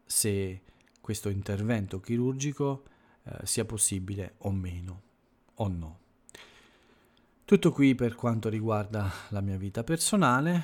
se 0.05 0.61
questo 1.01 1.29
intervento 1.29 1.99
chirurgico 1.99 2.83
eh, 3.23 3.39
sia 3.41 3.65
possibile 3.65 4.35
o 4.41 4.51
meno, 4.51 5.01
o 5.55 5.67
no. 5.67 5.99
Tutto 7.43 7.71
qui 7.71 7.95
per 7.95 8.13
quanto 8.13 8.49
riguarda 8.49 9.11
la 9.29 9.41
mia 9.41 9.57
vita 9.57 9.83
personale. 9.83 10.63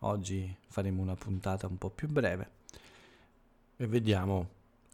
Oggi 0.00 0.52
faremo 0.66 1.00
una 1.00 1.14
puntata 1.14 1.68
un 1.68 1.78
po' 1.78 1.90
più 1.90 2.08
breve 2.08 2.50
e 3.76 3.86
vediamo 3.86 4.48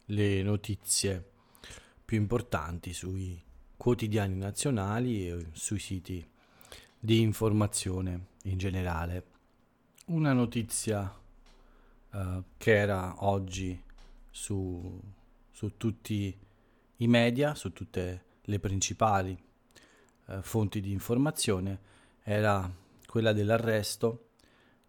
le 0.05 0.43
notizie 0.43 1.27
più 2.05 2.17
importanti 2.17 2.93
sui 2.93 3.41
quotidiani 3.75 4.35
nazionali 4.35 5.27
e 5.27 5.47
sui 5.53 5.79
siti 5.79 6.35
di 7.07 7.21
informazione 7.21 8.31
in 8.43 8.57
generale. 8.57 9.23
Una 10.07 10.33
notizia 10.33 11.09
uh, 12.11 12.43
che 12.57 12.75
era 12.75 13.23
oggi 13.23 13.81
su, 14.29 15.01
su, 15.49 15.77
tutti 15.77 16.37
i 16.97 17.07
media, 17.07 17.55
su 17.55 17.71
tutte 17.71 18.23
le 18.41 18.59
principali 18.59 19.41
uh, 20.25 20.41
fonti 20.41 20.81
di 20.81 20.91
informazione, 20.91 21.79
era 22.23 22.69
quella 23.05 23.31
dell'arresto 23.31 24.31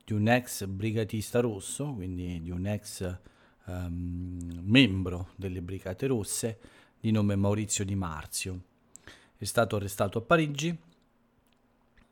di 0.05 0.13
un 0.13 0.27
ex 0.27 0.67
brigatista 0.67 1.39
rosso, 1.39 1.95
quindi 1.95 2.41
di 2.41 2.51
un 2.51 2.67
ex 2.67 3.17
um, 3.67 4.61
membro 4.65 5.29
delle 5.37 5.63
Brigate 5.63 6.09
Rosse 6.09 6.59
di 6.99 7.13
nome 7.13 7.37
Maurizio 7.37 7.85
Di 7.85 7.95
Marzio. 7.95 8.63
È 9.37 9.45
stato 9.45 9.77
arrestato 9.77 10.19
a 10.19 10.23
Parigi 10.23 10.87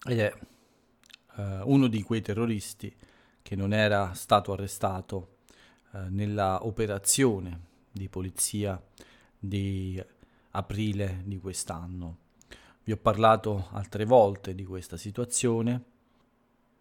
ed 0.04 0.18
è 0.18 0.32
uh, 1.36 1.42
uno 1.64 1.86
di 1.88 2.02
quei 2.02 2.22
terroristi 2.22 2.94
che 3.42 3.56
non 3.56 3.72
era 3.72 4.12
stato 4.14 4.52
arrestato 4.52 5.36
uh, 5.92 5.98
nella 6.08 6.64
operazione 6.64 7.60
di 7.90 8.08
polizia 8.08 8.80
di 9.38 10.02
aprile 10.50 11.22
di 11.24 11.38
quest'anno. 11.38 12.18
Vi 12.84 12.92
ho 12.92 12.96
parlato 12.96 13.68
altre 13.72 14.04
volte 14.04 14.54
di 14.54 14.64
questa 14.64 14.96
situazione, 14.96 15.84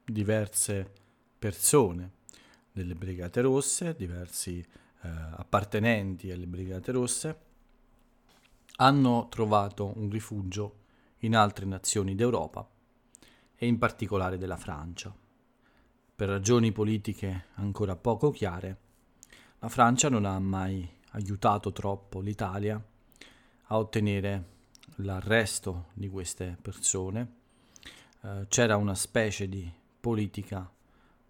diverse 0.04 0.92
persone 1.40 2.12
delle 2.72 2.94
Brigate 2.94 3.42
Rosse, 3.42 3.96
diversi 3.96 4.60
eh, 4.60 4.68
appartenenti 5.08 6.30
alle 6.30 6.46
Brigate 6.46 6.92
Rosse, 6.92 7.40
hanno 8.78 9.28
trovato 9.30 9.94
un 9.96 10.10
rifugio 10.10 10.84
in 11.20 11.36
altre 11.36 11.66
nazioni 11.66 12.14
d'Europa 12.14 12.70
e 13.56 13.68
in 13.68 13.78
particolare 13.78 14.38
della 14.38 14.58
Francia. 14.58 15.14
Per 16.16 16.30
ragioni 16.30 16.72
politiche 16.72 17.48
ancora 17.56 17.96
poco 17.96 18.32
chiare, 18.32 18.78
la 19.60 19.70
Francia 19.70 20.10
non 20.10 20.26
ha 20.26 20.38
mai 20.40 20.88
aiutato 21.12 21.72
troppo 21.72 22.20
l'Italia 22.20 22.82
a 23.68 23.78
ottenere 23.78 24.54
l'arresto 24.98 25.88
di 25.94 26.10
queste 26.10 26.58
persone. 26.62 27.34
Eh, 28.22 28.46
c'era 28.48 28.78
una 28.78 28.96
specie 28.96 29.50
di 29.50 29.72
politica 30.00 30.72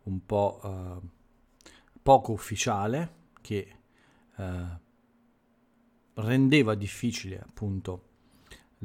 un 0.03 0.25
po' 0.25 0.59
eh, 0.63 1.07
poco 2.01 2.31
ufficiale 2.31 3.23
che 3.41 3.75
eh, 4.35 4.79
rendeva 6.15 6.75
difficile 6.75 7.39
appunto 7.39 8.13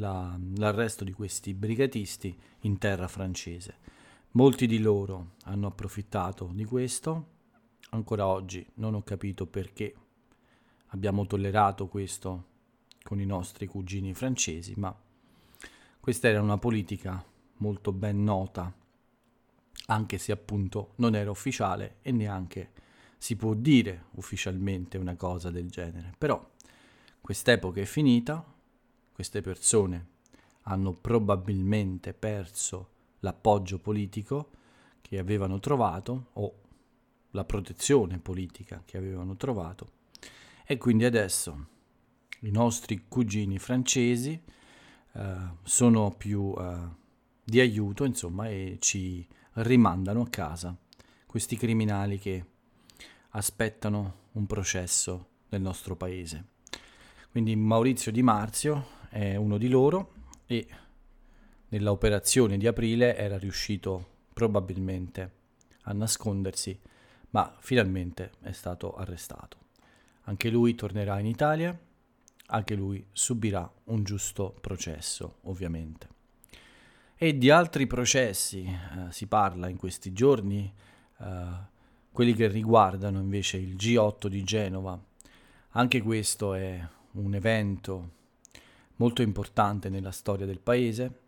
la, 0.01 0.37
l'arresto 0.57 1.05
di 1.05 1.13
questi 1.13 1.55
brigatisti 1.55 2.37
in 2.61 2.79
terra 2.79 3.07
francese. 3.07 3.77
Molti 4.33 4.67
di 4.67 4.81
loro 4.81 5.35
hanno 5.45 5.69
approfittato 5.69 6.51
di 6.53 6.65
questo, 6.65 7.27
ancora 7.91 8.27
oggi 8.27 8.67
non 8.75 8.95
ho 8.95 9.03
capito 9.03 9.47
perché 9.47 9.95
abbiamo 10.89 11.27
tollerato 11.27 11.87
questo 11.87 12.47
con 13.03 13.21
i 13.21 13.27
nostri 13.27 13.67
cugini 13.67 14.15
francesi, 14.15 14.75
ma 14.77 14.95
questa 16.01 16.29
era 16.29 16.43
una 16.43 16.59
politica 16.59 17.25
molto 17.59 17.93
ben 17.93 18.25
nota, 18.25 18.73
anche 19.87 20.19
se 20.19 20.33
appunto 20.33 20.93
non 20.97 21.15
era 21.15 21.31
ufficiale 21.31 21.97
e 22.03 22.11
neanche 22.11 22.73
si 23.19 23.37
può 23.37 23.53
dire 23.55 24.05
ufficialmente 24.13 24.97
una 24.97 25.15
cosa 25.15 25.51
del 25.51 25.69
genere, 25.69 26.15
però 26.17 26.43
quest'epoca 27.21 27.81
è 27.81 27.85
finita, 27.85 28.43
queste 29.13 29.41
persone 29.41 30.07
hanno 30.63 30.93
probabilmente 30.93 32.13
perso 32.13 32.89
l'appoggio 33.21 33.79
politico 33.79 34.51
che 35.01 35.19
avevano 35.19 35.59
trovato 35.59 36.29
o 36.35 36.55
la 37.33 37.45
protezione 37.45 38.19
politica 38.19 38.83
che 38.85 38.97
avevano 38.97 39.37
trovato 39.37 39.99
e 40.65 40.79
quindi 40.79 41.05
adesso 41.05 41.67
i 42.41 42.51
nostri 42.51 43.05
cugini 43.09 43.59
francesi 43.59 44.41
eh, 45.13 45.37
sono 45.63 46.15
più 46.17 46.55
eh, 46.59 46.79
di 47.43 47.61
aiuto 47.61 48.05
insomma 48.05 48.49
e 48.49 48.79
ci 48.81 49.27
rimandano 49.55 50.23
a 50.23 50.29
casa 50.29 50.77
questi 51.27 51.57
criminali 51.57 52.19
che 52.19 52.45
aspettano 53.31 54.29
un 54.33 54.47
processo 54.47 55.29
nel 55.51 55.61
nostro 55.61 55.97
paese. 55.97 56.45
Quindi 57.31 57.55
Maurizio 57.55 58.11
Di 58.11 58.23
Marzio 58.23 58.99
è 59.11 59.37
uno 59.37 59.59
di 59.59 59.69
loro 59.69 60.13
e 60.47 60.67
nella 61.69 61.91
operazione 61.91 62.57
di 62.57 62.67
aprile 62.67 63.17
era 63.17 63.37
riuscito 63.37 64.07
probabilmente 64.33 65.33
a 65.83 65.93
nascondersi, 65.93 66.79
ma 67.31 67.55
finalmente 67.59 68.33
è 68.41 68.53
stato 68.53 68.95
arrestato. 68.95 69.59
Anche 70.23 70.49
lui 70.49 70.75
tornerà 70.75 71.19
in 71.19 71.27
Italia, 71.27 71.79
anche 72.47 72.75
lui 72.75 73.05
subirà 73.13 73.71
un 73.85 74.03
giusto 74.05 74.57
processo, 74.61 75.39
ovviamente. 75.43 76.09
E 77.17 77.37
di 77.37 77.51
altri 77.51 77.87
processi 77.87 78.65
eh, 78.65 79.13
si 79.13 79.27
parla 79.27 79.69
in 79.69 79.77
questi 79.77 80.13
giorni. 80.13 80.73
Eh, 81.19 81.69
quelli 82.13 82.35
che 82.35 82.49
riguardano 82.49 83.21
invece 83.21 83.59
il 83.59 83.77
G8 83.77 84.27
di 84.27 84.43
Genova. 84.43 84.99
Anche 85.71 86.01
questo 86.01 86.55
è 86.55 86.81
un 87.13 87.35
evento 87.35 88.19
molto 89.01 89.23
importante 89.23 89.89
nella 89.89 90.13
storia 90.13 90.45
del 90.45 90.61
paese. 90.61 91.19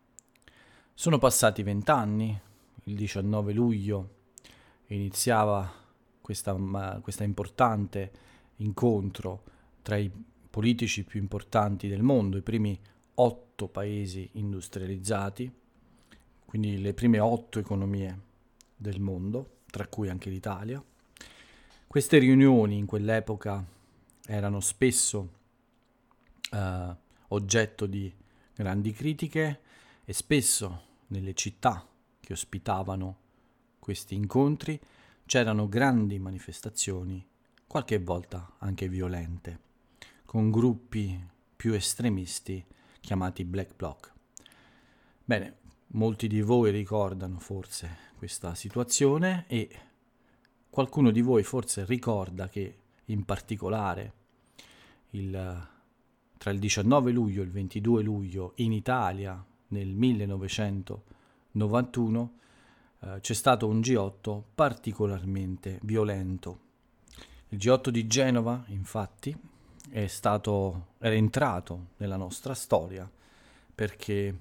Sono 0.93 1.19
passati 1.19 1.63
vent'anni, 1.63 2.39
il 2.85 2.95
19 2.95 3.53
luglio 3.53 4.21
iniziava 4.89 5.73
questa, 6.21 6.55
questa 7.01 7.25
importante 7.25 8.13
incontro 8.57 9.43
tra 9.81 9.97
i 9.97 10.11
politici 10.51 11.03
più 11.05 11.19
importanti 11.19 11.89
del 11.89 12.03
mondo, 12.03 12.37
i 12.37 12.43
primi 12.43 12.79
otto 13.15 13.69
paesi 13.69 14.29
industrializzati, 14.33 15.51
quindi 16.45 16.79
le 16.79 16.93
prime 16.93 17.21
otto 17.21 17.59
economie 17.59 18.21
del 18.77 19.01
mondo 19.01 19.61
tra 19.71 19.87
cui 19.87 20.11
anche 20.11 20.29
l'Italia. 20.29 20.83
Queste 21.87 22.19
riunioni 22.19 22.77
in 22.77 22.85
quell'epoca 22.85 23.65
erano 24.27 24.61
spesso 24.61 25.41
eh, 26.51 27.02
oggetto 27.33 27.87
di 27.87 28.13
grandi 28.55 28.93
critiche 28.93 29.61
e 30.05 30.13
spesso 30.13 30.83
nelle 31.09 31.35
città 31.35 31.87
che 32.21 32.33
ospitavano 32.33 33.19
questi 33.79 34.15
incontri 34.15 34.81
c'erano 35.27 35.69
grandi 35.69 36.19
manifestazioni, 36.19 37.25
qualche 37.67 37.99
volta 37.99 38.55
anche 38.59 38.89
violente, 38.89 39.61
con 40.25 40.51
gruppi 40.51 41.19
più 41.57 41.73
estremisti 41.73 42.65
chiamati 43.01 43.45
Black 43.45 43.75
Bloc. 43.75 44.13
Bene, 45.25 45.57
molti 45.89 46.27
di 46.29 46.41
voi 46.43 46.71
ricordano 46.71 47.39
forse 47.39 48.11
questa 48.17 48.55
situazione 48.55 49.45
e 49.49 49.69
qualcuno 50.71 51.11
di 51.11 51.21
voi 51.21 51.43
forse 51.43 51.85
ricorda 51.85 52.49
che 52.49 52.79
in 53.07 53.25
particolare 53.25 54.13
il, 55.11 55.71
tra 56.43 56.51
il 56.51 56.59
19 56.59 57.13
luglio 57.13 57.41
e 57.41 57.45
il 57.45 57.53
22 57.53 58.03
luglio 58.03 58.55
in 58.57 58.73
Italia 58.73 59.41
nel 59.69 59.95
1991 59.95 62.33
eh, 62.99 63.19
c'è 63.21 63.33
stato 63.33 63.69
un 63.69 63.79
G8 63.79 64.43
particolarmente 64.53 65.79
violento. 65.83 66.59
Il 67.51 67.59
G8 67.59 67.91
di 67.91 68.09
Genova, 68.09 68.65
infatti, 68.71 69.33
è 69.89 70.09
stato, 70.09 70.87
era 70.99 71.15
entrato 71.15 71.91
nella 71.99 72.17
nostra 72.17 72.55
storia 72.55 73.09
perché 73.73 74.37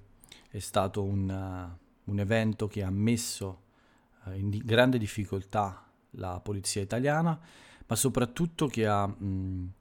è 0.49 0.57
stato 0.57 1.03
un, 1.03 1.69
un 2.03 2.19
evento 2.19 2.67
che 2.67 2.81
ha 2.81 2.89
messo 2.89 3.61
eh, 4.25 4.39
in 4.39 4.49
di- 4.49 4.63
grande 4.65 4.97
difficoltà 4.97 5.85
la 6.15 6.39
polizia 6.39 6.81
italiana, 6.81 7.39
ma 7.85 7.95
soprattutto 7.95 8.65
che 8.65 8.87
ha, 8.87 9.05
mh, 9.05 9.73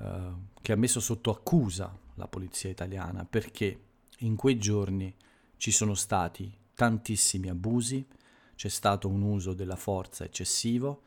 uh, 0.00 0.58
che 0.60 0.72
ha 0.72 0.76
messo 0.76 1.00
sotto 1.00 1.30
accusa 1.30 1.96
la 2.14 2.28
polizia 2.28 2.68
italiana 2.68 3.24
perché 3.24 3.80
in 4.18 4.36
quei 4.36 4.58
giorni 4.58 5.14
ci 5.56 5.70
sono 5.70 5.94
stati 5.94 6.52
tantissimi 6.74 7.48
abusi, 7.48 8.06
c'è 8.54 8.68
stato 8.68 9.08
un 9.08 9.22
uso 9.22 9.54
della 9.54 9.76
forza 9.76 10.24
eccessivo, 10.24 11.02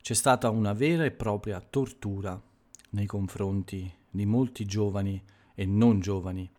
c'è 0.00 0.14
stata 0.14 0.50
una 0.50 0.72
vera 0.72 1.04
e 1.04 1.10
propria 1.10 1.60
tortura 1.60 2.40
nei 2.90 3.06
confronti 3.06 3.92
di 4.08 4.26
molti 4.26 4.64
giovani 4.64 5.22
e 5.54 5.66
non 5.66 6.00
giovani 6.00 6.50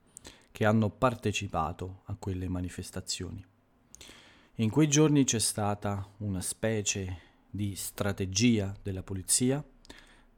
che 0.51 0.65
hanno 0.65 0.89
partecipato 0.89 2.01
a 2.05 2.15
quelle 2.15 2.47
manifestazioni. 2.47 3.43
In 4.55 4.69
quei 4.69 4.87
giorni 4.87 5.23
c'è 5.23 5.39
stata 5.39 6.07
una 6.17 6.41
specie 6.41 7.29
di 7.49 7.75
strategia 7.75 8.73
della 8.81 9.03
polizia 9.03 9.63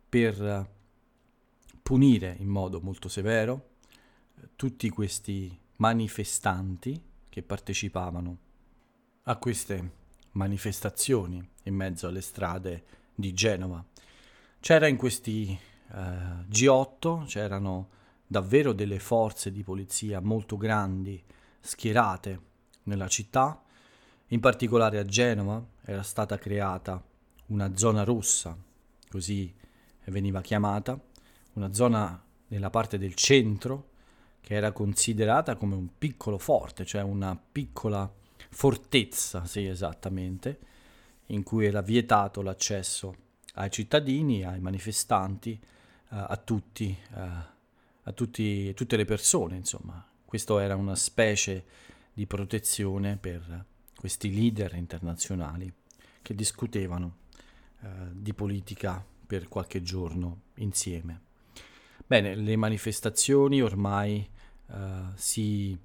per 0.08 0.70
punire 1.84 2.36
in 2.40 2.48
modo 2.48 2.80
molto 2.82 3.10
severo 3.10 3.72
eh, 4.36 4.50
tutti 4.56 4.90
questi 4.90 5.56
manifestanti 5.76 7.00
che 7.30 7.44
partecipavano 7.44 8.38
a 9.24 9.36
queste 9.36 10.02
manifestazioni 10.32 11.46
in 11.64 11.76
mezzo 11.76 12.08
alle 12.08 12.22
strade 12.22 12.84
di 13.14 13.34
Genova. 13.34 13.84
C'era 14.60 14.88
in 14.88 14.96
questi 14.96 15.58
uh, 15.90 15.96
G8, 15.96 17.26
c'erano 17.26 17.90
davvero 18.26 18.74
delle 18.74 19.00
forze 19.00 19.52
di 19.52 19.64
polizia 19.64 20.20
molto 20.22 20.58
grandi 20.58 21.22
schierate 21.60 22.42
nella 22.84 23.08
città, 23.08 23.62
in 24.28 24.40
particolare 24.40 25.00
a 25.00 25.06
Genova 25.06 25.64
era 25.84 26.02
stata 26.02 26.38
creata 26.38 27.04
una 27.48 27.76
zona 27.76 28.04
rossa, 28.04 28.58
così 29.10 29.54
veniva 30.06 30.42
chiamata, 30.42 31.00
una 31.54 31.74
zona 31.74 32.22
nella 32.48 32.70
parte 32.70 32.98
del 32.98 33.16
centro 33.16 33.90
che 34.42 34.56
era 34.56 34.72
considerata 34.72 35.56
come 35.56 35.76
un 35.76 35.88
piccolo 35.98 36.38
forte, 36.38 36.86
cioè 36.86 37.02
una 37.02 37.40
piccola 37.52 38.12
fortezza, 38.50 39.46
sì 39.46 39.66
esattamente, 39.66 40.60
in 41.28 41.44
cui 41.44 41.66
era 41.66 41.82
vietato 41.82 42.42
l'accesso 42.42 43.16
ai 43.56 43.72
cittadini, 43.72 44.44
ai 44.44 44.60
manifestanti, 44.60 45.52
eh, 45.54 45.68
a 46.10 46.36
tutti, 46.38 46.96
eh, 47.16 47.20
a 48.04 48.12
tutti, 48.14 48.74
tutte 48.74 48.98
le 48.98 49.06
persone, 49.06 49.56
insomma. 49.56 50.06
Questo 50.26 50.60
era 50.60 50.76
una 50.76 50.96
specie 50.96 51.66
di 52.14 52.26
protezione 52.28 53.18
per 53.18 53.66
questi 53.96 54.34
leader 54.34 54.74
internazionali 54.76 55.72
che 56.22 56.36
discutevano 56.36 57.18
eh, 57.82 57.88
di 58.12 58.34
politica 58.34 59.04
per 59.26 59.48
qualche 59.48 59.82
giorno 59.82 60.42
insieme. 60.56 61.23
Bene, 62.14 62.36
le 62.36 62.56
manifestazioni 62.58 63.60
ormai 63.60 64.24
eh, 64.70 64.76
si 65.16 65.76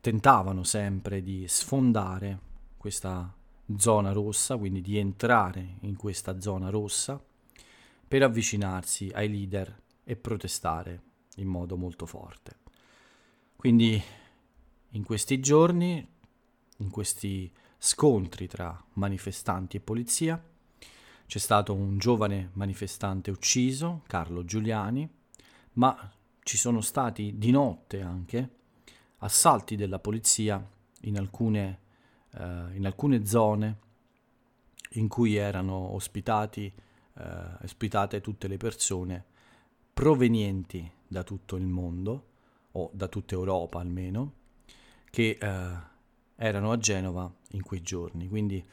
tentavano 0.00 0.62
sempre 0.62 1.24
di 1.24 1.44
sfondare 1.48 2.38
questa 2.76 3.34
zona 3.76 4.12
rossa, 4.12 4.56
quindi 4.56 4.80
di 4.80 4.96
entrare 4.96 5.78
in 5.80 5.96
questa 5.96 6.38
zona 6.38 6.70
rossa 6.70 7.20
per 8.06 8.22
avvicinarsi 8.22 9.10
ai 9.12 9.28
leader 9.28 9.76
e 10.04 10.14
protestare 10.14 11.02
in 11.38 11.48
modo 11.48 11.76
molto 11.76 12.06
forte. 12.06 12.58
Quindi 13.56 14.00
in 14.90 15.02
questi 15.02 15.40
giorni, 15.40 16.08
in 16.76 16.90
questi 16.90 17.52
scontri 17.76 18.46
tra 18.46 18.80
manifestanti 18.92 19.78
e 19.78 19.80
polizia, 19.80 20.40
c'è 21.26 21.38
stato 21.38 21.74
un 21.74 21.98
giovane 21.98 22.50
manifestante 22.52 23.32
ucciso, 23.32 24.02
Carlo 24.06 24.44
Giuliani, 24.44 25.20
ma 25.74 26.12
ci 26.42 26.56
sono 26.56 26.80
stati 26.80 27.38
di 27.38 27.50
notte 27.50 28.00
anche 28.00 28.50
assalti 29.18 29.76
della 29.76 29.98
polizia 29.98 30.64
in 31.02 31.18
alcune, 31.18 31.80
eh, 32.34 32.74
in 32.74 32.86
alcune 32.86 33.24
zone 33.26 33.78
in 34.94 35.08
cui 35.08 35.36
erano 35.36 35.94
ospitati, 35.94 36.72
eh, 37.14 37.24
ospitate 37.62 38.20
tutte 38.20 38.48
le 38.48 38.56
persone 38.56 39.24
provenienti 39.92 40.90
da 41.06 41.22
tutto 41.22 41.56
il 41.56 41.66
mondo, 41.66 42.26
o 42.72 42.90
da 42.92 43.08
tutta 43.08 43.34
Europa 43.34 43.80
almeno, 43.80 44.32
che 45.10 45.38
eh, 45.40 45.70
erano 46.36 46.72
a 46.72 46.78
Genova 46.78 47.32
in 47.50 47.62
quei 47.62 47.82
giorni. 47.82 48.28
Quindi 48.28 48.64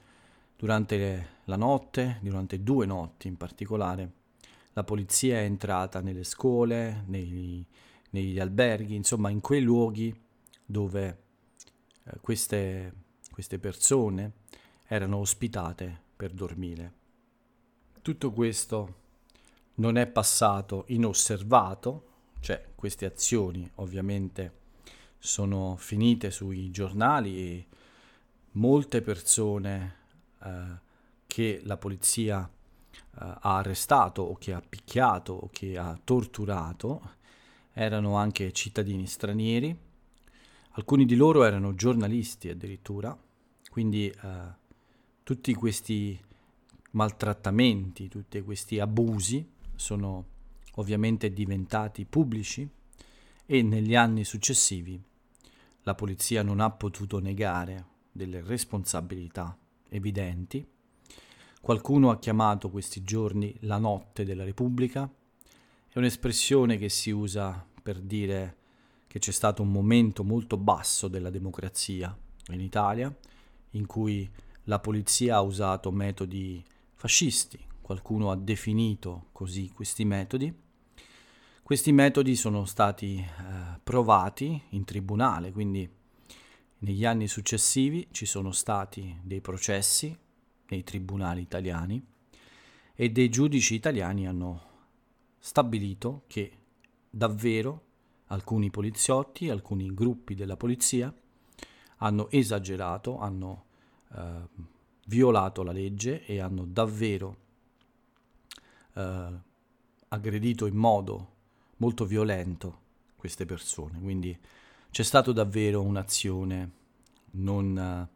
durante 0.55 1.37
la 1.45 1.55
notte, 1.55 2.19
durante 2.21 2.63
due 2.63 2.85
notti 2.85 3.27
in 3.27 3.37
particolare, 3.37 4.11
la 4.73 4.83
polizia 4.83 5.37
è 5.37 5.43
entrata 5.43 6.01
nelle 6.01 6.23
scuole, 6.23 7.03
nei, 7.07 7.65
negli 8.11 8.39
alberghi, 8.39 8.95
insomma 8.95 9.29
in 9.29 9.41
quei 9.41 9.61
luoghi 9.61 10.13
dove 10.65 11.23
eh, 12.03 12.19
queste, 12.21 12.93
queste 13.31 13.59
persone 13.59 14.33
erano 14.85 15.17
ospitate 15.17 16.01
per 16.15 16.31
dormire. 16.31 16.93
Tutto 18.01 18.31
questo 18.31 18.95
non 19.75 19.97
è 19.97 20.07
passato 20.07 20.85
inosservato, 20.87 22.07
cioè 22.39 22.69
queste 22.75 23.05
azioni 23.05 23.69
ovviamente 23.75 24.57
sono 25.17 25.75
finite 25.77 26.31
sui 26.31 26.71
giornali 26.71 27.37
e 27.37 27.67
molte 28.51 29.01
persone 29.01 29.95
eh, 30.43 30.79
che 31.27 31.61
la 31.63 31.77
polizia 31.77 32.49
ha 33.15 33.57
arrestato 33.57 34.21
o 34.21 34.35
che 34.35 34.53
ha 34.53 34.61
picchiato 34.61 35.33
o 35.33 35.49
che 35.51 35.77
ha 35.77 35.99
torturato 36.03 37.17
erano 37.73 38.15
anche 38.15 38.51
cittadini 38.51 39.05
stranieri, 39.05 39.77
alcuni 40.71 41.05
di 41.05 41.15
loro 41.15 41.43
erano 41.43 41.75
giornalisti 41.75 42.49
addirittura, 42.49 43.17
quindi 43.69 44.07
eh, 44.07 44.17
tutti 45.23 45.53
questi 45.53 46.19
maltrattamenti, 46.91 48.07
tutti 48.09 48.41
questi 48.41 48.79
abusi 48.79 49.47
sono 49.75 50.25
ovviamente 50.75 51.31
diventati 51.31 52.05
pubblici 52.05 52.67
e 53.45 53.61
negli 53.61 53.95
anni 53.95 54.23
successivi 54.23 55.01
la 55.83 55.95
polizia 55.95 56.43
non 56.43 56.59
ha 56.59 56.69
potuto 56.71 57.19
negare 57.19 57.85
delle 58.11 58.41
responsabilità 58.41 59.57
evidenti 59.89 60.65
Qualcuno 61.61 62.09
ha 62.09 62.17
chiamato 62.17 62.69
questi 62.69 63.03
giorni 63.03 63.55
la 63.61 63.77
notte 63.77 64.23
della 64.23 64.43
Repubblica. 64.43 65.11
È 65.87 65.97
un'espressione 65.97 66.77
che 66.77 66.89
si 66.89 67.11
usa 67.11 67.67
per 67.83 67.99
dire 67.99 68.57
che 69.07 69.19
c'è 69.19 69.31
stato 69.31 69.61
un 69.61 69.71
momento 69.71 70.23
molto 70.23 70.55
basso 70.57 71.07
della 71.07 71.29
democrazia 71.29 72.15
in 72.51 72.61
Italia, 72.61 73.13
in 73.71 73.85
cui 73.85 74.29
la 74.63 74.79
polizia 74.79 75.35
ha 75.35 75.41
usato 75.41 75.91
metodi 75.91 76.63
fascisti. 76.93 77.59
Qualcuno 77.81 78.31
ha 78.31 78.35
definito 78.35 79.27
così 79.31 79.69
questi 79.69 80.05
metodi. 80.05 80.53
Questi 81.61 81.91
metodi 81.91 82.35
sono 82.35 82.65
stati 82.65 83.17
eh, 83.17 83.79
provati 83.83 84.59
in 84.69 84.85
tribunale, 84.85 85.51
quindi 85.51 85.87
negli 86.79 87.05
anni 87.05 87.27
successivi 87.27 88.07
ci 88.11 88.25
sono 88.25 88.51
stati 88.51 89.19
dei 89.21 89.41
processi 89.41 90.17
nei 90.69 90.83
tribunali 90.83 91.41
italiani 91.41 92.03
e 92.95 93.09
dei 93.09 93.29
giudici 93.29 93.75
italiani 93.75 94.27
hanno 94.27 94.67
stabilito 95.39 96.23
che 96.27 96.51
davvero 97.09 97.83
alcuni 98.27 98.69
poliziotti, 98.69 99.49
alcuni 99.49 99.93
gruppi 99.93 100.35
della 100.35 100.57
polizia 100.57 101.13
hanno 101.97 102.29
esagerato, 102.29 103.17
hanno 103.19 103.65
eh, 104.13 104.47
violato 105.07 105.63
la 105.63 105.71
legge 105.71 106.25
e 106.25 106.39
hanno 106.39 106.65
davvero 106.65 107.37
eh, 108.93 109.39
aggredito 110.09 110.65
in 110.65 110.75
modo 110.75 111.37
molto 111.77 112.05
violento 112.05 112.87
queste 113.15 113.45
persone. 113.45 113.99
Quindi 113.99 114.37
c'è 114.91 115.03
stata 115.03 115.31
davvero 115.31 115.81
un'azione 115.81 116.71
non 117.31 117.77
eh, 117.77 118.07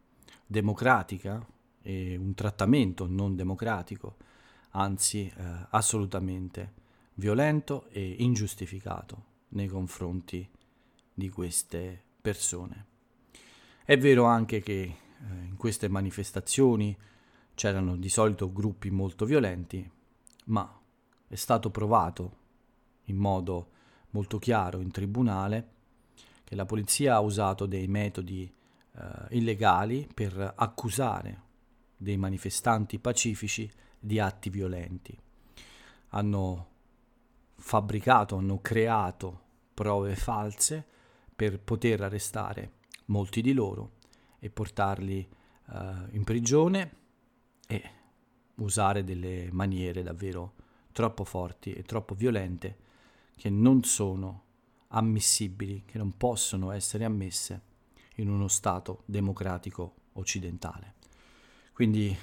democratica, 0.45 1.45
e 1.83 2.15
un 2.15 2.33
trattamento 2.33 3.05
non 3.05 3.35
democratico, 3.35 4.15
anzi 4.71 5.27
eh, 5.27 5.43
assolutamente 5.69 6.81
violento 7.15 7.87
e 7.89 8.15
ingiustificato 8.19 9.31
nei 9.49 9.67
confronti 9.67 10.49
di 11.13 11.29
queste 11.29 12.01
persone. 12.19 12.85
È 13.85 13.97
vero 13.97 14.23
anche 14.23 14.61
che 14.61 14.81
eh, 14.81 14.95
in 15.45 15.55
queste 15.57 15.89
manifestazioni 15.89 16.97
c'erano 17.53 17.95
di 17.97 18.09
solito 18.09 18.51
gruppi 18.51 18.89
molto 18.89 19.25
violenti, 19.25 19.87
ma 20.45 20.79
è 21.27 21.35
stato 21.35 21.69
provato 21.69 22.37
in 23.05 23.17
modo 23.17 23.69
molto 24.11 24.39
chiaro 24.39 24.79
in 24.79 24.89
tribunale 24.89 25.71
che 26.43 26.55
la 26.55 26.65
polizia 26.65 27.15
ha 27.15 27.19
usato 27.19 27.65
dei 27.65 27.87
metodi 27.87 28.51
eh, 28.95 29.01
illegali 29.29 30.07
per 30.13 30.53
accusare 30.55 31.42
dei 32.03 32.17
manifestanti 32.17 32.99
pacifici 32.99 33.69
di 33.99 34.19
atti 34.19 34.49
violenti. 34.49 35.17
Hanno 36.09 36.67
fabbricato, 37.55 38.35
hanno 38.35 38.59
creato 38.59 39.41
prove 39.73 40.15
false 40.15 40.85
per 41.35 41.59
poter 41.59 42.01
arrestare 42.01 42.73
molti 43.05 43.41
di 43.41 43.53
loro 43.53 43.93
e 44.39 44.49
portarli 44.49 45.27
uh, 45.67 45.75
in 46.11 46.23
prigione 46.23 46.95
e 47.67 47.89
usare 48.55 49.03
delle 49.03 49.49
maniere 49.51 50.03
davvero 50.03 50.53
troppo 50.91 51.23
forti 51.23 51.73
e 51.73 51.83
troppo 51.83 52.13
violente 52.13 52.77
che 53.35 53.49
non 53.49 53.83
sono 53.83 54.43
ammissibili, 54.89 55.83
che 55.85 55.97
non 55.97 56.15
possono 56.17 56.71
essere 56.71 57.03
ammesse 57.05 57.61
in 58.17 58.29
uno 58.29 58.47
Stato 58.47 59.01
democratico 59.05 59.95
occidentale. 60.13 60.93
Quindi 61.73 62.15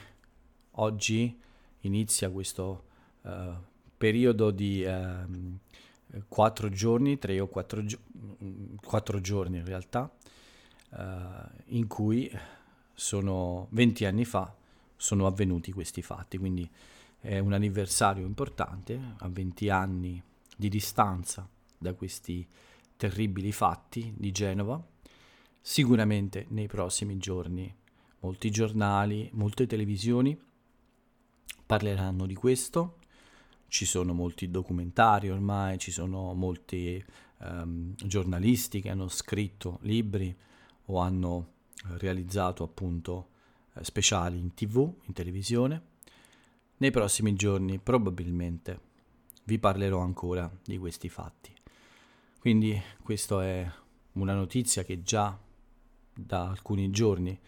oggi 0.73 1.37
inizia 1.81 2.31
questo 2.31 2.85
uh, 3.23 3.53
periodo 3.99 4.53
di 4.53 4.85
uh, 4.85 5.59
quattro 6.29 6.69
giorni, 6.69 7.19
tre 7.19 7.41
o 7.41 7.49
quattro, 7.49 7.85
gio- 7.85 7.99
quattro 8.81 9.21
giorni 9.21 9.59
in 9.59 9.65
realtà, 9.65 10.09
uh, 10.91 10.97
in 11.67 11.89
cui 11.89 12.31
sono 12.95 13.67
20 13.71 14.05
anni 14.05 14.25
fa 14.25 14.55
sono 14.97 15.27
avvenuti 15.27 15.73
questi 15.73 16.01
fatti. 16.01 16.39
Quindi 16.39 16.71
è 17.19 17.39
un 17.39 17.53
anniversario 17.53 18.25
importante, 18.25 19.01
a 19.19 19.29
20 19.29 19.69
anni 19.69 20.23
di 20.57 20.69
distanza 20.69 21.49
da 21.77 21.93
questi 21.95 22.47
terribili 22.97 23.51
fatti 23.51 24.15
di 24.17 24.31
Genova 24.31 24.81
sicuramente 25.63 26.47
nei 26.51 26.67
prossimi 26.69 27.19
giorni 27.19 27.75
molti 28.21 28.51
giornali, 28.51 29.29
molte 29.33 29.67
televisioni 29.67 30.39
parleranno 31.65 32.27
di 32.27 32.35
questo. 32.35 32.99
Ci 33.69 33.85
sono 33.85 34.13
molti 34.13 34.51
documentari 34.51 35.31
ormai, 35.31 35.79
ci 35.79 35.93
sono 35.93 36.35
molti 36.35 37.03
um, 37.39 37.95
giornalisti 37.95 38.81
che 38.81 38.91
hanno 38.91 39.09
scritto 39.09 39.79
libri 39.83 40.37
o 40.87 40.99
hanno 40.99 41.53
realizzato 41.99 42.65
appunto 42.65 43.29
eh, 43.75 43.85
speciali 43.85 44.39
in 44.39 44.55
tv, 44.55 44.93
in 45.07 45.13
televisione. 45.13 45.89
Nei 46.79 46.91
prossimi 46.91 47.35
giorni 47.35 47.79
probabilmente 47.79 48.89
vi 49.45 49.59
parlerò 49.59 50.01
ancora 50.01 50.51
di 50.65 50.79
questi 50.79 51.09
fatti. 51.09 51.55
Quindi 52.39 52.81
questa 53.03 53.45
è 53.45 53.71
una 54.13 54.35
notizia 54.35 54.83
che 54.83 55.03
già 55.03 55.39
da 56.13 56.49
alcuni 56.49 56.91
giorni 56.91 57.39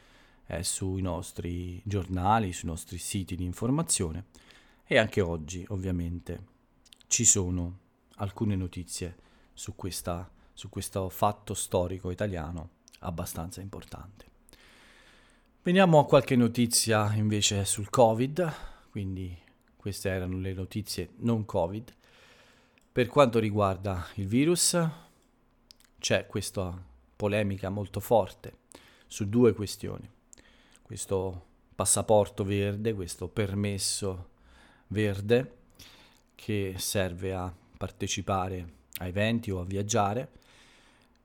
è 0.45 0.63
sui 0.63 1.03
nostri 1.03 1.81
giornali, 1.85 2.53
sui 2.53 2.69
nostri 2.69 2.99
siti 2.99 3.37
di 3.37 3.45
informazione 3.45 4.27
e 4.85 4.99
anche 4.99 5.21
oggi 5.21 5.65
ovviamente 5.69 6.51
ci 7.07 7.25
sono 7.25 7.79
alcune 8.17 8.57
notizie 8.57 9.17
su, 9.53 9.75
questa, 9.75 10.31
su 10.53 10.69
questo 10.69 11.09
fatto 11.09 11.55
storico 11.55 12.11
italiano 12.11 12.71
abbastanza 13.01 13.61
importante. 13.61 14.31
Veniamo 15.63 16.01
a 16.01 16.07
qualche 16.07 16.37
notizia 16.37 17.13
invece 17.15 17.65
sul 17.65 17.89
Covid, 17.89 18.53
quindi 18.91 19.37
queste 19.77 20.11
erano 20.11 20.39
le 20.39 20.53
notizie 20.53 21.11
non 21.19 21.45
Covid. 21.45 21.95
Per 22.93 23.07
quanto 23.07 23.39
riguarda 23.39 24.07
il 24.17 24.27
virus, 24.27 24.77
c'è 25.99 26.27
questa 26.27 26.77
polemica 27.15 27.71
molto 27.71 28.01
forte 28.01 28.59
su 29.07 29.29
due 29.29 29.53
questioni. 29.53 30.09
Questo 30.93 31.47
passaporto 31.75 32.45
verde, 32.45 32.93
questo 32.93 33.27
permesso 33.27 34.33
verde 34.89 35.61
che 36.35 36.75
serve 36.77 37.33
a 37.33 37.51
partecipare 37.79 38.73
a 38.99 39.07
eventi 39.07 39.51
o 39.51 39.61
a 39.61 39.65
viaggiare. 39.65 40.33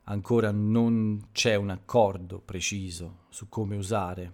Ancora 0.03 0.51
non 0.51 1.31
c'è 1.33 1.55
un 1.55 1.69
accordo 1.69 2.39
preciso 2.39 3.25
su 3.27 3.49
come 3.49 3.75
usare 3.75 4.33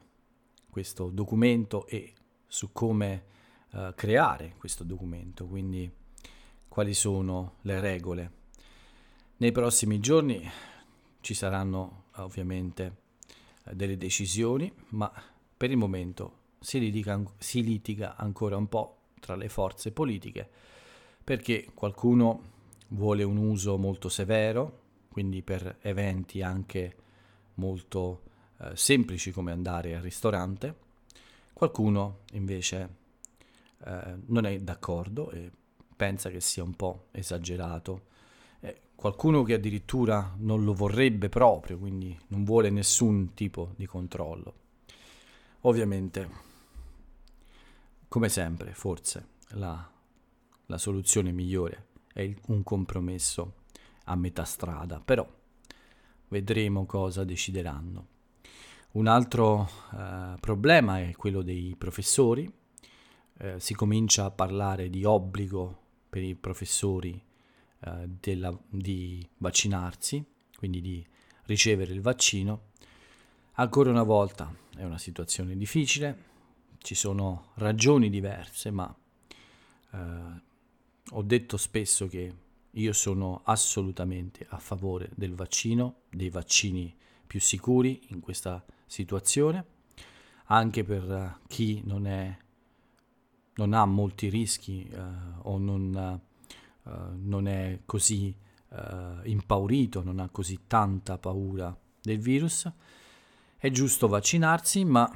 questo 0.69 1.09
documento 1.09 1.87
e 1.87 2.13
su 2.45 2.71
come 2.71 3.23
uh, 3.71 3.95
creare 3.95 4.53
questo 4.59 4.83
documento, 4.83 5.47
quindi 5.47 5.91
quali 6.67 6.93
sono 6.93 7.55
le 7.61 7.79
regole. 7.79 8.31
Nei 9.37 9.51
prossimi 9.51 9.99
giorni 9.99 10.47
ci 11.21 11.33
saranno 11.33 12.03
ovviamente 12.17 13.01
delle 13.71 13.97
decisioni, 13.97 14.71
ma 14.89 15.11
per 15.55 15.71
il 15.71 15.77
momento 15.77 16.41
si 16.59 16.79
litiga, 16.79 17.21
si 17.37 17.63
litiga 17.63 18.15
ancora 18.15 18.57
un 18.57 18.67
po' 18.67 18.97
tra 19.19 19.35
le 19.35 19.49
forze 19.49 19.91
politiche 19.91 20.49
perché 21.23 21.69
qualcuno 21.73 22.51
vuole 22.89 23.23
un 23.23 23.37
uso 23.37 23.77
molto 23.77 24.09
severo, 24.09 24.81
quindi 25.09 25.41
per 25.41 25.77
eventi 25.81 26.41
anche 26.41 26.95
molto 27.55 28.23
eh, 28.59 28.75
semplici 28.75 29.31
come 29.31 29.51
andare 29.51 29.95
al 29.95 30.01
ristorante. 30.01 30.75
Qualcuno 31.53 32.19
invece 32.33 32.95
eh, 33.85 34.15
non 34.25 34.45
è 34.45 34.59
d'accordo 34.59 35.31
e 35.31 35.49
pensa 35.95 36.29
che 36.29 36.41
sia 36.41 36.63
un 36.63 36.75
po' 36.75 37.07
esagerato. 37.11 38.11
Eh, 38.63 38.81
qualcuno 38.95 39.43
che 39.43 39.55
addirittura 39.55 40.33
non 40.37 40.63
lo 40.63 40.73
vorrebbe 40.73 41.27
proprio, 41.27 41.77
quindi 41.77 42.17
non 42.27 42.45
vuole 42.45 42.69
nessun 42.69 43.33
tipo 43.33 43.73
di 43.75 43.85
controllo. 43.85 44.53
Ovviamente, 45.61 46.29
come 48.07 48.29
sempre, 48.29 48.73
forse 48.73 49.27
la, 49.49 49.91
la 50.67 50.77
soluzione 50.77 51.33
migliore 51.33 51.87
è 52.13 52.21
il, 52.21 52.39
un 52.47 52.63
compromesso 52.63 53.55
a 54.05 54.15
metà 54.15 54.45
strada, 54.45 55.01
però 55.01 55.27
vedremo 56.29 56.85
cosa 56.85 57.25
decideranno. 57.25 58.07
Un 58.91 59.07
altro 59.07 59.69
eh, 59.93 60.35
problema 60.39 61.01
è 61.01 61.13
quello 61.17 61.41
dei 61.41 61.75
professori. 61.77 62.49
Eh, 63.39 63.59
si 63.59 63.73
comincia 63.73 64.23
a 64.23 64.31
parlare 64.31 64.89
di 64.89 65.03
obbligo 65.03 65.81
per 66.07 66.23
i 66.23 66.35
professori 66.35 67.21
eh, 67.85 68.09
della, 68.19 68.57
di 68.69 69.27
vaccinarsi, 69.37 70.23
quindi 70.55 70.81
di 70.81 71.05
ricevere 71.45 71.93
il 71.93 72.01
vaccino. 72.01 72.71
Ancora 73.53 73.89
una 73.89 74.03
volta 74.03 74.53
è 74.75 74.83
una 74.83 74.97
situazione 74.97 75.55
difficile, 75.57 76.31
ci 76.79 76.95
sono 76.95 77.51
ragioni 77.55 78.09
diverse, 78.09 78.71
ma 78.71 78.95
eh, 79.91 79.97
ho 81.09 81.21
detto 81.21 81.57
spesso 81.57 82.07
che 82.07 82.35
io 82.71 82.93
sono 82.93 83.41
assolutamente 83.43 84.45
a 84.49 84.57
favore 84.57 85.09
del 85.15 85.35
vaccino, 85.35 86.03
dei 86.09 86.29
vaccini 86.29 86.95
più 87.27 87.39
sicuri 87.39 88.07
in 88.07 88.19
questa 88.19 88.63
situazione, 88.85 89.65
anche 90.45 90.83
per 90.83 91.39
chi 91.47 91.81
non, 91.85 92.07
è, 92.07 92.35
non 93.55 93.73
ha 93.73 93.85
molti 93.85 94.29
rischi 94.29 94.87
eh, 94.89 94.99
o 95.41 95.57
non, 95.57 96.21
eh, 96.85 96.91
non, 97.15 97.47
è 97.47 97.79
così 97.85 98.35
eh, 98.69 99.19
impaurito, 99.23 100.03
non 100.03 100.19
ha 100.19 100.29
così 100.29 100.59
tanta 100.67 101.17
paura 101.17 101.75
del 102.01 102.19
virus. 102.19 102.69
È 103.57 103.69
giusto 103.69 104.07
vaccinarsi, 104.07 104.83
ma 104.83 105.11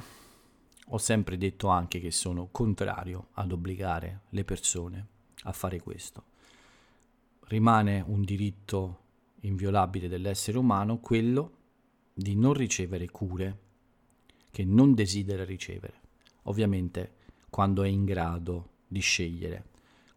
ho 0.89 0.97
sempre 0.97 1.37
detto 1.37 1.67
anche 1.67 1.99
che 1.99 2.11
sono 2.11 2.47
contrario 2.49 3.27
ad 3.33 3.51
obbligare 3.51 4.21
le 4.29 4.45
persone 4.45 5.07
a 5.43 5.51
fare 5.51 5.81
questo. 5.81 6.23
Rimane 7.47 8.03
un 8.05 8.21
diritto 8.21 9.01
inviolabile 9.41 10.07
dell'essere 10.07 10.57
umano 10.57 10.99
quello 10.99 11.51
di 12.13 12.35
non 12.35 12.53
ricevere 12.53 13.09
cure 13.09 13.59
che 14.49 14.63
non 14.63 14.93
desidera 14.93 15.43
ricevere, 15.43 16.01
ovviamente 16.43 17.15
quando 17.49 17.83
è 17.83 17.87
in 17.87 18.05
grado 18.05 18.69
di 18.87 18.99
scegliere, 18.99 19.65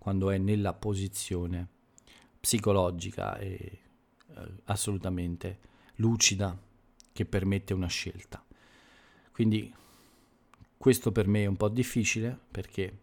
quando 0.00 0.30
è 0.30 0.38
nella 0.38 0.72
posizione 0.72 1.68
psicologica 2.40 3.36
e 3.36 3.78
eh, 4.34 4.52
assolutamente 4.64 5.58
lucida 5.96 6.58
che 7.12 7.26
permette 7.26 7.74
una 7.74 7.86
scelta. 7.86 8.42
Quindi 9.30 9.70
questo 10.78 11.12
per 11.12 11.26
me 11.26 11.42
è 11.42 11.46
un 11.46 11.58
po' 11.58 11.68
difficile 11.68 12.34
perché 12.50 12.98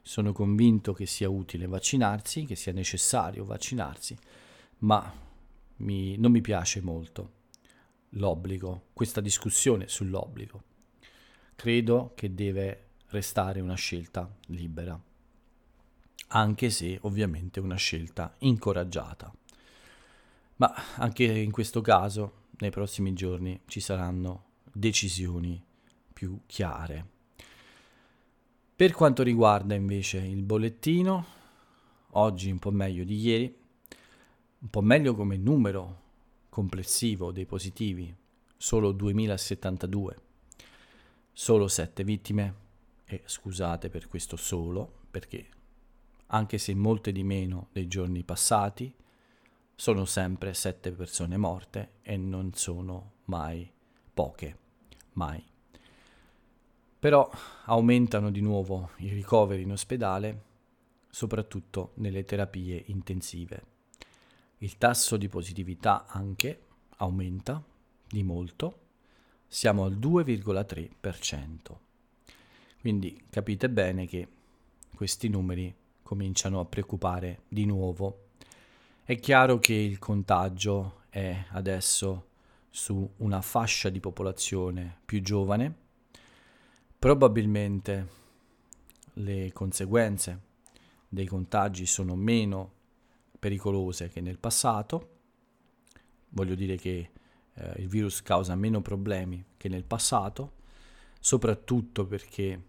sono 0.00 0.32
convinto 0.32 0.94
che 0.94 1.04
sia 1.04 1.28
utile 1.28 1.66
vaccinarsi, 1.66 2.46
che 2.46 2.56
sia 2.56 2.72
necessario 2.72 3.44
vaccinarsi, 3.44 4.16
ma 4.78 5.12
mi, 5.76 6.16
non 6.16 6.32
mi 6.32 6.40
piace 6.40 6.80
molto 6.80 7.32
l'obbligo, 8.14 8.86
questa 8.94 9.20
discussione 9.20 9.88
sull'obbligo. 9.88 10.62
Credo 11.54 12.12
che 12.14 12.34
deve 12.34 12.86
restare 13.08 13.60
una 13.60 13.74
scelta 13.74 14.34
libera, 14.46 14.98
anche 16.32 16.70
se 16.70 16.98
ovviamente 17.02 17.60
una 17.60 17.76
scelta 17.76 18.34
incoraggiata. 18.38 19.32
Ma 20.56 20.72
anche 20.96 21.24
in 21.24 21.50
questo 21.50 21.80
caso, 21.80 22.48
nei 22.58 22.70
prossimi 22.70 23.14
giorni 23.14 23.60
ci 23.66 23.80
saranno 23.80 24.44
decisioni 24.72 25.62
più 26.12 26.40
chiare. 26.46 27.06
Per 28.76 28.92
quanto 28.92 29.22
riguarda 29.22 29.74
invece 29.74 30.18
il 30.18 30.42
bollettino, 30.42 31.26
oggi 32.10 32.50
un 32.50 32.58
po' 32.58 32.70
meglio 32.70 33.04
di 33.04 33.18
ieri, 33.18 33.56
un 34.58 34.68
po' 34.68 34.82
meglio 34.82 35.14
come 35.14 35.36
numero 35.36 36.02
complessivo 36.48 37.32
dei 37.32 37.46
positivi, 37.46 38.14
solo 38.56 38.92
2072, 38.92 40.20
solo 41.32 41.68
7 41.68 42.04
vittime 42.04 42.54
e 43.04 43.22
scusate 43.24 43.88
per 43.88 44.08
questo 44.08 44.36
solo, 44.36 45.00
perché 45.10 45.48
anche 46.32 46.58
se 46.58 46.74
molte 46.74 47.12
di 47.12 47.22
meno 47.22 47.68
dei 47.72 47.88
giorni 47.88 48.22
passati, 48.22 48.94
sono 49.74 50.04
sempre 50.04 50.54
7 50.54 50.92
persone 50.92 51.36
morte 51.36 51.92
e 52.02 52.16
non 52.16 52.52
sono 52.54 53.12
mai 53.24 53.70
poche, 54.12 54.58
mai. 55.12 55.42
Però 56.98 57.30
aumentano 57.64 58.30
di 58.30 58.40
nuovo 58.40 58.90
i 58.98 59.08
ricoveri 59.08 59.62
in 59.62 59.72
ospedale, 59.72 60.42
soprattutto 61.08 61.92
nelle 61.94 62.24
terapie 62.24 62.82
intensive. 62.86 63.64
Il 64.58 64.76
tasso 64.76 65.16
di 65.16 65.28
positività 65.28 66.06
anche 66.06 66.66
aumenta 66.98 67.62
di 68.06 68.22
molto, 68.22 68.78
siamo 69.48 69.84
al 69.84 69.96
2,3%. 69.96 71.78
Quindi 72.80 73.24
capite 73.30 73.70
bene 73.70 74.06
che 74.06 74.28
questi 74.94 75.28
numeri 75.28 75.74
cominciano 76.10 76.58
a 76.58 76.64
preoccupare 76.64 77.42
di 77.46 77.64
nuovo. 77.64 78.30
È 79.04 79.16
chiaro 79.20 79.60
che 79.60 79.74
il 79.74 80.00
contagio 80.00 81.02
è 81.08 81.44
adesso 81.50 82.30
su 82.68 83.08
una 83.18 83.40
fascia 83.40 83.90
di 83.90 84.00
popolazione 84.00 84.98
più 85.04 85.22
giovane, 85.22 85.72
probabilmente 86.98 88.08
le 89.14 89.52
conseguenze 89.52 90.40
dei 91.08 91.26
contagi 91.26 91.86
sono 91.86 92.16
meno 92.16 92.72
pericolose 93.38 94.08
che 94.08 94.20
nel 94.20 94.40
passato, 94.40 95.18
voglio 96.30 96.56
dire 96.56 96.74
che 96.74 97.10
eh, 97.54 97.72
il 97.76 97.86
virus 97.86 98.20
causa 98.22 98.56
meno 98.56 98.82
problemi 98.82 99.44
che 99.56 99.68
nel 99.68 99.84
passato, 99.84 100.54
soprattutto 101.20 102.04
perché 102.04 102.48
eh, 102.48 102.62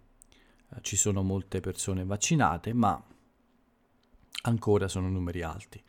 ci 0.81 0.95
sono 0.95 1.23
molte 1.23 1.59
persone 1.59 2.05
vaccinate, 2.05 2.73
ma 2.73 3.03
ancora 4.41 4.87
sono 4.87 5.09
numeri 5.09 5.41
alti. 5.41 5.81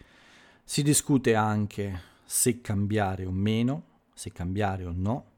Si 0.64 0.82
discute 0.82 1.34
anche 1.34 2.00
se 2.24 2.60
cambiare 2.60 3.26
o 3.26 3.30
meno, 3.30 3.84
se 4.14 4.32
cambiare 4.32 4.84
o 4.84 4.92
no, 4.94 5.30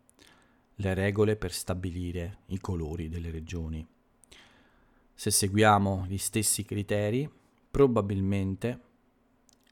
le 0.77 0.95
regole 0.95 1.37
per 1.37 1.53
stabilire 1.53 2.39
i 2.47 2.59
colori 2.59 3.09
delle 3.09 3.31
regioni. 3.31 3.87
Se 5.15 5.31
seguiamo 5.31 6.07
gli 6.09 6.19
stessi 6.19 6.65
criteri, 6.65 7.31
probabilmente 7.71 8.81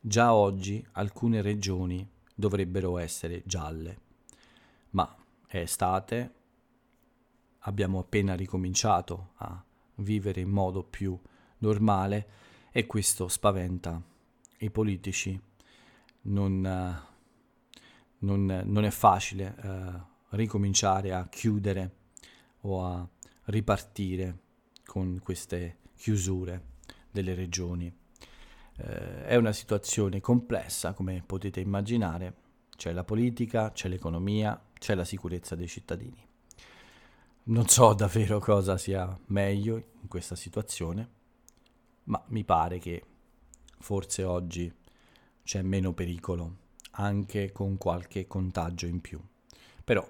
già 0.00 0.34
oggi 0.34 0.84
alcune 0.92 1.42
regioni 1.42 2.08
dovrebbero 2.34 2.98
essere 2.98 3.42
gialle. 3.44 3.98
Ma 4.90 5.14
è 5.46 5.58
estate, 5.58 6.34
abbiamo 7.60 7.98
appena 7.98 8.34
ricominciato 8.34 9.32
a 9.36 9.64
vivere 9.96 10.40
in 10.40 10.48
modo 10.50 10.82
più 10.82 11.18
normale 11.58 12.26
e 12.72 12.86
questo 12.86 13.28
spaventa 13.28 14.02
i 14.58 14.70
politici. 14.70 15.38
Non, 16.22 16.60
non, 18.18 18.62
non 18.64 18.84
è 18.84 18.90
facile 18.90 19.54
uh, 19.62 20.36
ricominciare 20.36 21.12
a 21.12 21.28
chiudere 21.28 21.96
o 22.60 22.84
a 22.84 23.08
ripartire 23.44 24.38
con 24.84 25.20
queste 25.22 25.78
chiusure 25.96 26.70
delle 27.10 27.34
regioni. 27.34 27.92
Eh, 28.76 29.24
è 29.26 29.36
una 29.36 29.52
situazione 29.52 30.20
complessa, 30.20 30.94
come 30.94 31.22
potete 31.24 31.60
immaginare. 31.60 32.34
C'è 32.76 32.92
la 32.92 33.04
politica, 33.04 33.70
c'è 33.72 33.88
l'economia, 33.88 34.60
c'è 34.78 34.94
la 34.94 35.04
sicurezza 35.04 35.54
dei 35.54 35.68
cittadini. 35.68 36.26
Non 37.44 37.68
so 37.68 37.92
davvero 37.92 38.38
cosa 38.38 38.76
sia 38.78 39.18
meglio 39.26 39.76
in 39.76 40.08
questa 40.08 40.36
situazione, 40.36 41.20
ma 42.04 42.22
mi 42.28 42.44
pare 42.44 42.78
che 42.78 43.04
forse 43.78 44.24
oggi 44.24 44.72
c'è 45.42 45.62
meno 45.62 45.92
pericolo, 45.92 46.56
anche 46.92 47.52
con 47.52 47.76
qualche 47.78 48.26
contagio 48.26 48.86
in 48.86 49.00
più. 49.00 49.20
Però 49.84 50.06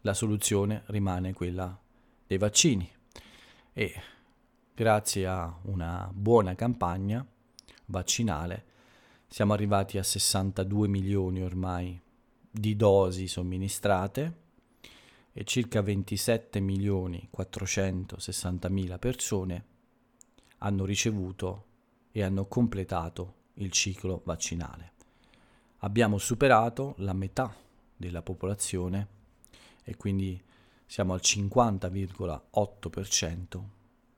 la 0.00 0.14
soluzione 0.14 0.82
rimane 0.86 1.32
quella 1.32 1.78
dei 2.26 2.38
vaccini 2.38 2.90
e 3.72 3.94
grazie 4.74 5.26
a 5.26 5.54
una 5.62 6.10
buona 6.12 6.54
campagna 6.54 7.26
vaccinale 7.86 8.64
siamo 9.28 9.52
arrivati 9.52 9.98
a 9.98 10.02
62 10.02 10.88
milioni 10.88 11.42
ormai 11.42 12.00
di 12.50 12.76
dosi 12.76 13.26
somministrate 13.26 14.44
e 15.32 15.44
circa 15.44 15.82
27 15.82 16.60
milioni 16.60 17.28
460 17.30 18.68
mila 18.68 18.98
persone 18.98 19.64
hanno 20.58 20.84
ricevuto 20.84 21.64
e 22.12 22.22
hanno 22.22 22.46
completato 22.46 23.34
il 23.54 23.70
ciclo 23.70 24.20
vaccinale. 24.24 24.92
Abbiamo 25.78 26.18
superato 26.18 26.94
la 26.98 27.12
metà 27.12 27.52
della 27.96 28.22
popolazione 28.22 29.08
e 29.84 29.96
quindi 29.96 30.40
siamo 30.86 31.12
al 31.12 31.20
50,8% 31.22 33.62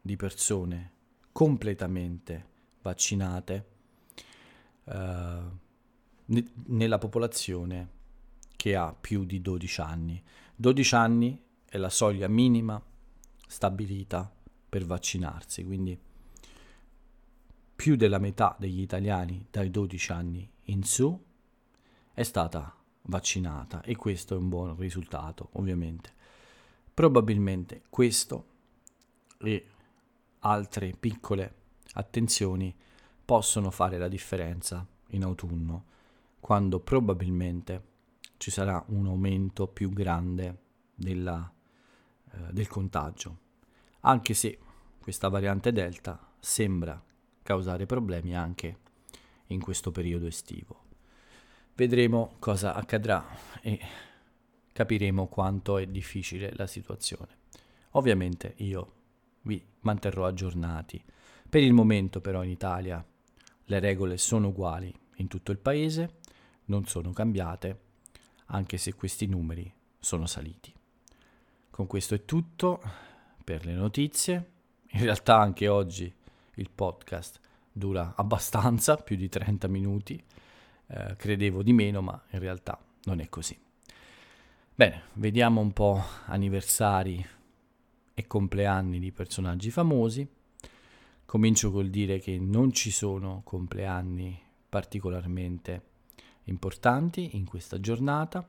di 0.00 0.16
persone 0.16 0.92
completamente 1.32 2.46
vaccinate 2.82 3.66
eh, 4.84 5.40
nella 6.66 6.98
popolazione 6.98 7.96
che 8.56 8.76
ha 8.76 8.94
più 8.98 9.24
di 9.24 9.40
12 9.40 9.80
anni. 9.80 10.22
12 10.54 10.94
anni 10.94 11.42
è 11.64 11.78
la 11.78 11.90
soglia 11.90 12.28
minima 12.28 12.80
stabilita 13.46 14.30
per 14.68 14.84
vaccinarsi, 14.84 15.64
quindi 15.64 15.98
più 17.78 17.94
della 17.94 18.18
metà 18.18 18.56
degli 18.58 18.80
italiani 18.80 19.46
dai 19.52 19.70
12 19.70 20.10
anni 20.10 20.50
in 20.64 20.82
su 20.82 21.16
è 22.12 22.24
stata 22.24 22.76
vaccinata 23.02 23.82
e 23.82 23.94
questo 23.94 24.34
è 24.34 24.36
un 24.36 24.48
buon 24.48 24.74
risultato, 24.74 25.50
ovviamente. 25.52 26.12
Probabilmente 26.92 27.82
questo 27.88 28.46
e 29.38 29.64
altre 30.40 30.96
piccole 30.98 31.54
attenzioni 31.92 32.74
possono 33.24 33.70
fare 33.70 33.96
la 33.96 34.08
differenza 34.08 34.84
in 35.10 35.22
autunno, 35.22 35.84
quando 36.40 36.80
probabilmente 36.80 37.82
ci 38.38 38.50
sarà 38.50 38.84
un 38.88 39.06
aumento 39.06 39.68
più 39.68 39.90
grande 39.90 40.62
della, 40.96 41.48
eh, 42.32 42.38
del 42.50 42.66
contagio, 42.66 43.38
anche 44.00 44.34
se 44.34 44.58
questa 44.98 45.28
variante 45.28 45.70
Delta 45.70 46.28
sembra 46.40 47.00
causare 47.48 47.86
problemi 47.86 48.36
anche 48.36 48.76
in 49.46 49.62
questo 49.62 49.90
periodo 49.90 50.26
estivo. 50.26 50.84
Vedremo 51.74 52.34
cosa 52.40 52.74
accadrà 52.74 53.26
e 53.62 53.80
capiremo 54.70 55.28
quanto 55.28 55.78
è 55.78 55.86
difficile 55.86 56.52
la 56.56 56.66
situazione. 56.66 57.38
Ovviamente 57.92 58.52
io 58.56 58.92
vi 59.42 59.64
manterrò 59.80 60.26
aggiornati. 60.26 61.02
Per 61.48 61.62
il 61.62 61.72
momento 61.72 62.20
però 62.20 62.44
in 62.44 62.50
Italia 62.50 63.02
le 63.64 63.78
regole 63.78 64.18
sono 64.18 64.48
uguali 64.48 64.94
in 65.16 65.28
tutto 65.28 65.50
il 65.50 65.58
paese, 65.58 66.16
non 66.66 66.84
sono 66.84 67.12
cambiate, 67.12 67.80
anche 68.48 68.76
se 68.76 68.92
questi 68.92 69.24
numeri 69.24 69.72
sono 69.98 70.26
saliti. 70.26 70.70
Con 71.70 71.86
questo 71.86 72.14
è 72.14 72.26
tutto 72.26 72.82
per 73.42 73.64
le 73.64 73.72
notizie. 73.72 74.50
In 74.90 75.00
realtà 75.00 75.38
anche 75.38 75.66
oggi 75.68 76.14
il 76.58 76.70
podcast 76.74 77.40
dura 77.72 78.14
abbastanza, 78.16 78.96
più 78.96 79.16
di 79.16 79.28
30 79.28 79.68
minuti. 79.68 80.22
Eh, 80.86 81.16
credevo 81.16 81.62
di 81.62 81.72
meno, 81.72 82.02
ma 82.02 82.20
in 82.30 82.38
realtà 82.38 82.78
non 83.04 83.20
è 83.20 83.28
così. 83.28 83.58
Bene, 84.74 85.02
vediamo 85.14 85.60
un 85.60 85.72
po' 85.72 86.02
anniversari 86.26 87.24
e 88.14 88.26
compleanni 88.26 88.98
di 88.98 89.12
personaggi 89.12 89.70
famosi. 89.70 90.26
Comincio 91.24 91.70
col 91.70 91.88
dire 91.88 92.18
che 92.18 92.38
non 92.38 92.72
ci 92.72 92.90
sono 92.90 93.42
compleanni 93.44 94.40
particolarmente 94.68 95.82
importanti 96.44 97.36
in 97.36 97.44
questa 97.44 97.80
giornata 97.80 98.48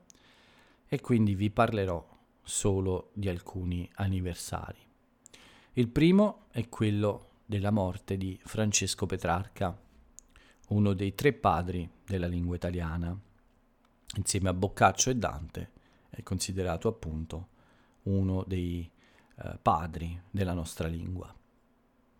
e 0.87 1.01
quindi 1.01 1.35
vi 1.35 1.49
parlerò 1.49 2.17
solo 2.41 3.11
di 3.13 3.29
alcuni 3.29 3.89
anniversari. 3.95 4.79
Il 5.73 5.87
primo 5.89 6.45
è 6.51 6.67
quello 6.69 7.28
della 7.49 7.71
morte 7.71 8.15
di 8.15 8.39
Francesco 8.43 9.07
Petrarca, 9.07 9.75
uno 10.67 10.93
dei 10.93 11.15
tre 11.15 11.33
padri 11.33 11.89
della 12.05 12.27
lingua 12.27 12.55
italiana. 12.55 13.19
Insieme 14.17 14.49
a 14.49 14.53
Boccaccio 14.53 15.09
e 15.09 15.15
Dante 15.15 15.71
è 16.11 16.21
considerato 16.21 16.87
appunto 16.87 17.47
uno 18.03 18.43
dei 18.45 18.87
eh, 19.37 19.57
padri 19.59 20.21
della 20.29 20.53
nostra 20.53 20.87
lingua. 20.87 21.33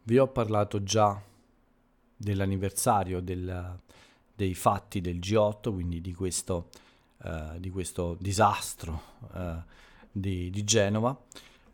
Vi 0.01 0.17
ho 0.17 0.27
parlato 0.29 0.81
già 0.81 1.21
dell'anniversario 2.17 3.21
del, 3.21 3.79
dei 4.33 4.55
fatti 4.55 4.99
del 4.99 5.19
G8, 5.19 5.71
quindi 5.71 6.01
di 6.01 6.15
questo, 6.15 6.69
eh, 7.21 7.59
di 7.59 7.69
questo 7.69 8.17
disastro 8.19 9.01
eh, 9.35 9.61
di, 10.11 10.49
di 10.49 10.63
Genova. 10.63 11.15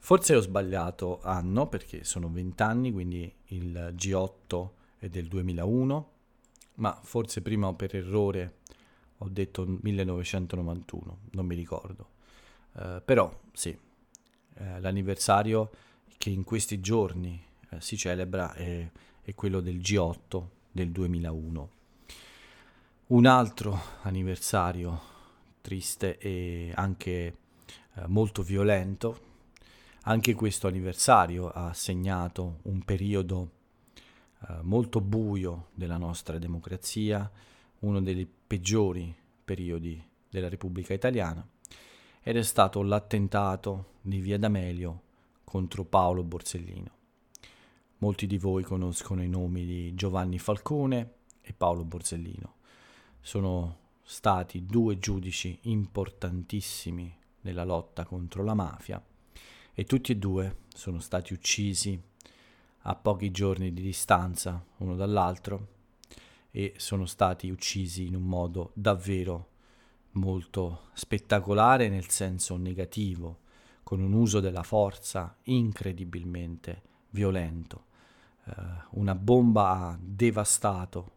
Forse 0.05 0.35
ho 0.35 0.39
sbagliato 0.39 1.19
anno 1.23 1.65
perché 1.67 2.03
sono 2.03 2.29
vent'anni, 2.29 2.91
quindi 2.91 3.33
il 3.45 3.91
G8 3.97 4.69
è 4.99 5.09
del 5.09 5.25
2001, 5.25 6.09
ma 6.75 6.93
forse 7.01 7.41
prima 7.41 7.73
per 7.73 7.95
errore 7.95 8.57
ho 9.17 9.27
detto 9.27 9.65
1991, 9.65 11.17
non 11.31 11.47
mi 11.47 11.55
ricordo. 11.55 12.09
Uh, 12.73 13.01
però 13.03 13.35
sì, 13.51 13.69
uh, 13.69 14.79
l'anniversario 14.79 15.71
che 16.19 16.29
in 16.29 16.43
questi 16.43 16.79
giorni 16.79 17.43
uh, 17.71 17.79
si 17.79 17.97
celebra 17.97 18.53
è, 18.53 18.87
è, 19.23 19.33
quello 19.33 19.59
del 19.59 19.77
G8 19.77 20.43
del 20.71 20.91
2001. 20.91 21.69
Un 23.07 23.25
altro 23.25 23.81
anniversario 24.03 25.01
triste 25.61 26.19
e 26.19 26.71
anche 26.75 27.37
molto 28.05 28.43
violento, 28.43 29.33
anche 30.07 30.33
questo 30.35 30.67
anniversario 30.67 31.49
ha 31.49 31.73
segnato 31.73 32.59
un 32.63 32.83
periodo 32.83 33.51
molto 34.61 35.01
buio 35.01 35.69
della 35.73 35.97
nostra 35.97 36.37
democrazia, 36.37 37.29
uno 37.79 37.99
dei 38.01 38.27
peggiori 38.27 39.15
periodi 39.43 40.03
della 40.29 40.49
Repubblica 40.49 40.93
Italiana 40.93 41.47
ed 42.21 42.37
è 42.37 42.43
stato 42.43 42.83
l'attentato 42.83 43.93
di 44.01 44.19
Via 44.19 44.37
D'Amelio 44.37 45.01
contro 45.43 45.83
Paolo 45.85 46.23
Borsellino. 46.23 46.91
Molti 47.99 48.27
di 48.27 48.37
voi 48.37 48.61
conoscono 48.61 49.23
i 49.23 49.29
nomi 49.29 49.65
di 49.65 49.95
Giovanni 49.95 50.37
Falcone 50.37 51.13
e 51.41 51.53
Paolo 51.53 51.83
Borsellino. 51.83 52.55
Sono 53.21 53.77
stati 54.03 54.65
due 54.65 54.99
giudici 54.99 55.57
importantissimi 55.63 57.11
nella 57.41 57.63
lotta 57.63 58.05
contro 58.05 58.43
la 58.43 58.53
mafia 58.53 59.03
e 59.77 59.83
tutti 59.83 60.13
e 60.13 60.15
due 60.15 60.59
sono 60.73 60.99
stati 60.99 61.33
uccisi 61.33 62.01
a 62.87 62.95
pochi 62.95 63.29
giorni 63.29 63.73
di 63.73 63.81
distanza 63.81 64.63
uno 64.77 64.95
dall'altro 64.95 65.67
e 66.49 66.75
sono 66.77 67.05
stati 67.05 67.49
uccisi 67.49 68.07
in 68.07 68.15
un 68.15 68.23
modo 68.23 68.71
davvero 68.73 69.49
molto 70.11 70.83
spettacolare 70.93 71.89
nel 71.89 72.07
senso 72.07 72.55
negativo, 72.55 73.39
con 73.83 73.99
un 73.99 74.13
uso 74.13 74.39
della 74.39 74.63
forza 74.63 75.35
incredibilmente 75.43 76.81
violento. 77.09 77.87
Uh, 78.45 78.53
una 78.91 79.13
bomba 79.13 79.71
ha 79.71 79.99
devastato 79.99 81.11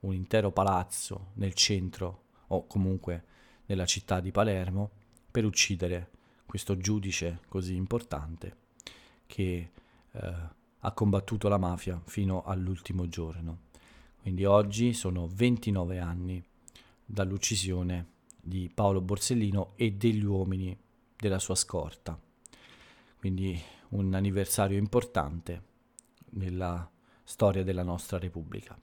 un 0.00 0.14
intero 0.14 0.50
palazzo 0.50 1.32
nel 1.34 1.52
centro 1.52 2.22
o 2.48 2.66
comunque 2.66 3.24
nella 3.66 3.84
città 3.84 4.20
di 4.20 4.30
Palermo 4.30 4.90
per 5.30 5.44
uccidere 5.44 6.10
questo 6.48 6.78
giudice 6.78 7.40
così 7.46 7.74
importante 7.74 8.56
che 9.26 9.70
uh, 10.12 10.20
ha 10.78 10.92
combattuto 10.92 11.46
la 11.48 11.58
mafia 11.58 12.00
fino 12.06 12.42
all'ultimo 12.42 13.06
giorno. 13.06 13.66
Quindi 14.22 14.46
oggi 14.46 14.94
sono 14.94 15.28
29 15.30 15.98
anni 15.98 16.42
dall'uccisione 17.04 18.06
di 18.40 18.70
Paolo 18.72 19.02
Borsellino 19.02 19.72
e 19.76 19.92
degli 19.92 20.24
uomini 20.24 20.74
della 21.18 21.38
sua 21.38 21.54
scorta. 21.54 22.18
Quindi 23.18 23.60
un 23.90 24.14
anniversario 24.14 24.78
importante 24.78 25.62
nella 26.30 26.90
storia 27.24 27.62
della 27.62 27.82
nostra 27.82 28.16
Repubblica. 28.16 28.74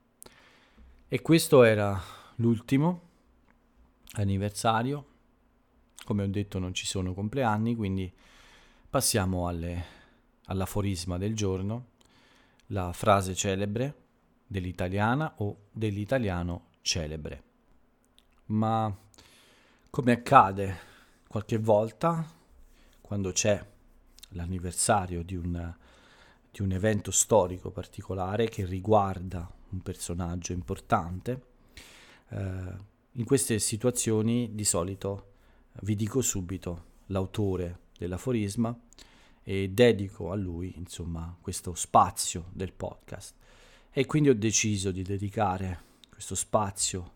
E 1.07 1.21
questo 1.23 1.63
era 1.63 1.99
l'ultimo 2.35 3.01
anniversario. 4.13 5.13
Come 6.05 6.21
ho 6.21 6.27
detto 6.27 6.59
non 6.59 6.75
ci 6.75 6.85
sono 6.85 7.15
compleanni, 7.15 7.75
quindi 7.75 8.13
passiamo 8.87 9.47
alle, 9.47 9.83
all'aforisma 10.45 11.17
del 11.17 11.35
giorno, 11.35 11.93
la 12.67 12.93
frase 12.93 13.33
celebre 13.33 14.03
dell'italiana 14.45 15.33
o 15.37 15.63
dell'italiano 15.71 16.67
celebre. 16.81 17.43
Ma 18.45 18.95
come 19.89 20.11
accade 20.11 20.77
qualche 21.27 21.57
volta 21.57 22.23
quando 23.01 23.31
c'è 23.31 23.65
l'anniversario 24.29 25.23
di 25.23 25.35
un, 25.35 25.75
di 26.51 26.61
un 26.61 26.71
evento 26.71 27.09
storico 27.09 27.71
particolare 27.71 28.47
che 28.47 28.63
riguarda 28.63 29.51
un 29.69 29.81
personaggio 29.81 30.53
importante, 30.53 31.45
eh, 32.29 32.93
in 33.13 33.25
queste 33.25 33.57
situazioni 33.57 34.53
di 34.53 34.65
solito 34.65 35.33
vi 35.81 35.95
dico 35.95 36.21
subito 36.21 36.93
l'autore 37.07 37.79
dell'aforisma 37.97 38.77
e 39.43 39.69
dedico 39.69 40.31
a 40.31 40.35
lui 40.35 40.73
insomma 40.77 41.35
questo 41.39 41.75
spazio 41.75 42.45
del 42.51 42.73
podcast 42.73 43.35
e 43.91 44.05
quindi 44.05 44.29
ho 44.29 44.35
deciso 44.35 44.91
di 44.91 45.03
dedicare 45.03 45.83
questo 46.09 46.35
spazio 46.35 47.13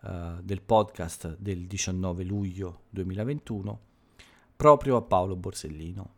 uh, 0.00 0.40
del 0.42 0.62
podcast 0.62 1.36
del 1.38 1.66
19 1.66 2.24
luglio 2.24 2.82
2021 2.90 3.80
proprio 4.56 4.96
a 4.96 5.02
Paolo 5.02 5.36
Borsellino. 5.36 6.14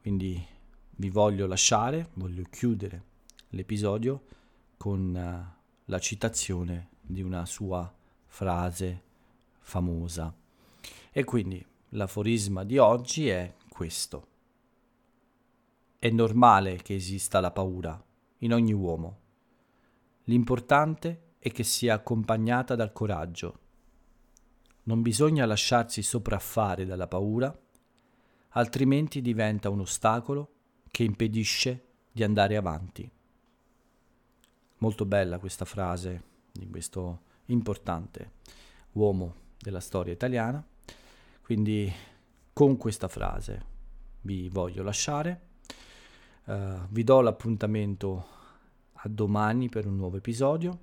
Quindi 0.00 0.40
vi 0.96 1.08
voglio 1.08 1.46
lasciare, 1.46 2.10
voglio 2.14 2.44
chiudere 2.50 3.04
l'episodio 3.50 4.22
con 4.76 5.14
uh, 5.14 5.60
la 5.86 5.98
citazione 5.98 6.90
di 7.00 7.22
una 7.22 7.46
sua 7.46 7.92
frase 8.26 9.02
famosa. 9.60 10.41
E 11.12 11.24
quindi 11.24 11.64
l'aforisma 11.90 12.64
di 12.64 12.78
oggi 12.78 13.28
è 13.28 13.54
questo. 13.68 14.26
È 15.98 16.08
normale 16.10 16.76
che 16.82 16.94
esista 16.94 17.38
la 17.40 17.50
paura 17.50 18.02
in 18.38 18.52
ogni 18.52 18.72
uomo 18.72 19.20
L'importante 20.26 21.30
è 21.38 21.50
che 21.50 21.64
sia 21.64 21.94
accompagnata 21.94 22.76
dal 22.76 22.92
coraggio. 22.92 23.58
Non 24.84 25.02
bisogna 25.02 25.46
lasciarsi 25.46 26.00
sopraffare 26.02 26.84
dalla 26.84 27.08
paura, 27.08 27.56
altrimenti 28.50 29.20
diventa 29.20 29.68
un 29.68 29.80
ostacolo 29.80 30.52
che 30.90 31.02
impedisce 31.02 31.86
di 32.12 32.22
andare 32.22 32.56
avanti. 32.56 33.10
Molto 34.78 35.04
bella 35.06 35.38
questa 35.38 35.64
frase 35.64 36.22
di 36.52 36.68
questo 36.68 37.22
importante 37.46 38.32
uomo 38.92 39.34
della 39.58 39.80
storia 39.80 40.12
italiana. 40.12 40.64
Quindi 41.42 41.92
con 42.52 42.76
questa 42.76 43.08
frase 43.08 43.64
vi 44.22 44.48
voglio 44.48 44.82
lasciare. 44.82 45.50
Uh, 46.44 46.80
vi 46.88 47.04
do 47.04 47.20
l'appuntamento 47.20 48.26
a 48.92 49.08
domani 49.08 49.68
per 49.68 49.86
un 49.86 49.96
nuovo 49.96 50.16
episodio. 50.16 50.78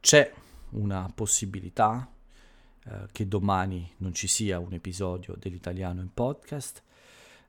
C'è 0.00 0.32
una 0.70 1.10
possibilità 1.14 2.08
eh, 2.84 3.06
che 3.12 3.28
domani 3.28 3.90
non 3.98 4.14
ci 4.14 4.26
sia 4.26 4.58
un 4.58 4.72
episodio 4.72 5.34
dell'italiano 5.36 6.00
in 6.00 6.12
podcast. 6.12 6.82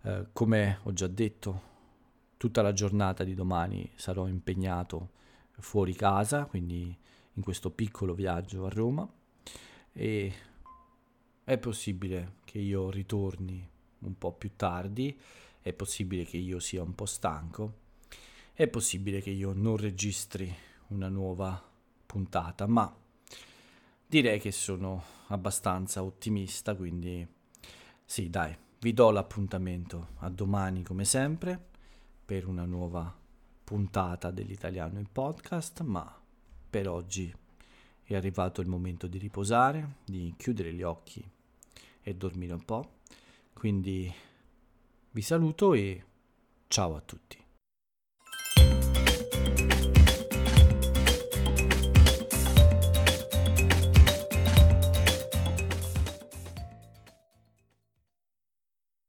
Eh, 0.01 0.27
come 0.33 0.79
ho 0.83 0.93
già 0.93 1.07
detto, 1.07 1.61
tutta 2.37 2.61
la 2.61 2.73
giornata 2.73 3.23
di 3.23 3.33
domani 3.33 3.89
sarò 3.95 4.27
impegnato 4.27 5.11
fuori 5.59 5.93
casa, 5.93 6.45
quindi 6.45 6.95
in 7.33 7.41
questo 7.41 7.69
piccolo 7.69 8.13
viaggio 8.13 8.65
a 8.65 8.69
Roma 8.69 9.07
e 9.91 10.33
è 11.49 11.57
possibile 11.57 12.35
che 12.45 12.59
io 12.59 12.89
ritorni 12.89 13.67
un 13.99 14.17
po' 14.17 14.33
più 14.33 14.51
tardi, 14.55 15.19
è 15.59 15.73
possibile 15.73 16.23
che 16.23 16.37
io 16.37 16.59
sia 16.59 16.83
un 16.83 16.95
po' 16.95 17.05
stanco 17.05 17.87
è 18.59 18.67
possibile 18.67 19.21
che 19.21 19.29
io 19.29 19.53
non 19.53 19.77
registri 19.77 20.53
una 20.87 21.07
nuova 21.07 21.63
puntata, 22.05 22.67
ma 22.67 22.93
direi 24.05 24.37
che 24.37 24.51
sono 24.51 25.01
abbastanza 25.27 26.03
ottimista, 26.03 26.75
quindi 26.75 27.25
sì, 28.03 28.29
dai, 28.29 28.53
vi 28.79 28.93
do 28.93 29.11
l'appuntamento 29.11 30.09
a 30.17 30.29
domani 30.29 30.83
come 30.83 31.05
sempre 31.05 31.57
per 32.25 32.47
una 32.47 32.65
nuova 32.65 33.17
puntata 33.63 34.29
dell'italiano 34.29 34.99
in 34.99 35.09
podcast, 35.09 35.79
ma 35.79 36.21
per 36.69 36.89
oggi 36.89 37.33
è 38.03 38.13
arrivato 38.13 38.59
il 38.59 38.67
momento 38.67 39.07
di 39.07 39.17
riposare, 39.17 39.99
di 40.03 40.33
chiudere 40.35 40.73
gli 40.73 40.83
occhi 40.83 41.25
e 42.01 42.15
dormire 42.15 42.53
un 42.53 42.63
po'. 42.63 42.97
Quindi 43.53 44.11
vi 45.11 45.21
saluto 45.21 45.73
e 45.73 46.03
ciao 46.67 46.95
a 46.95 47.01
tutti. 47.01 47.38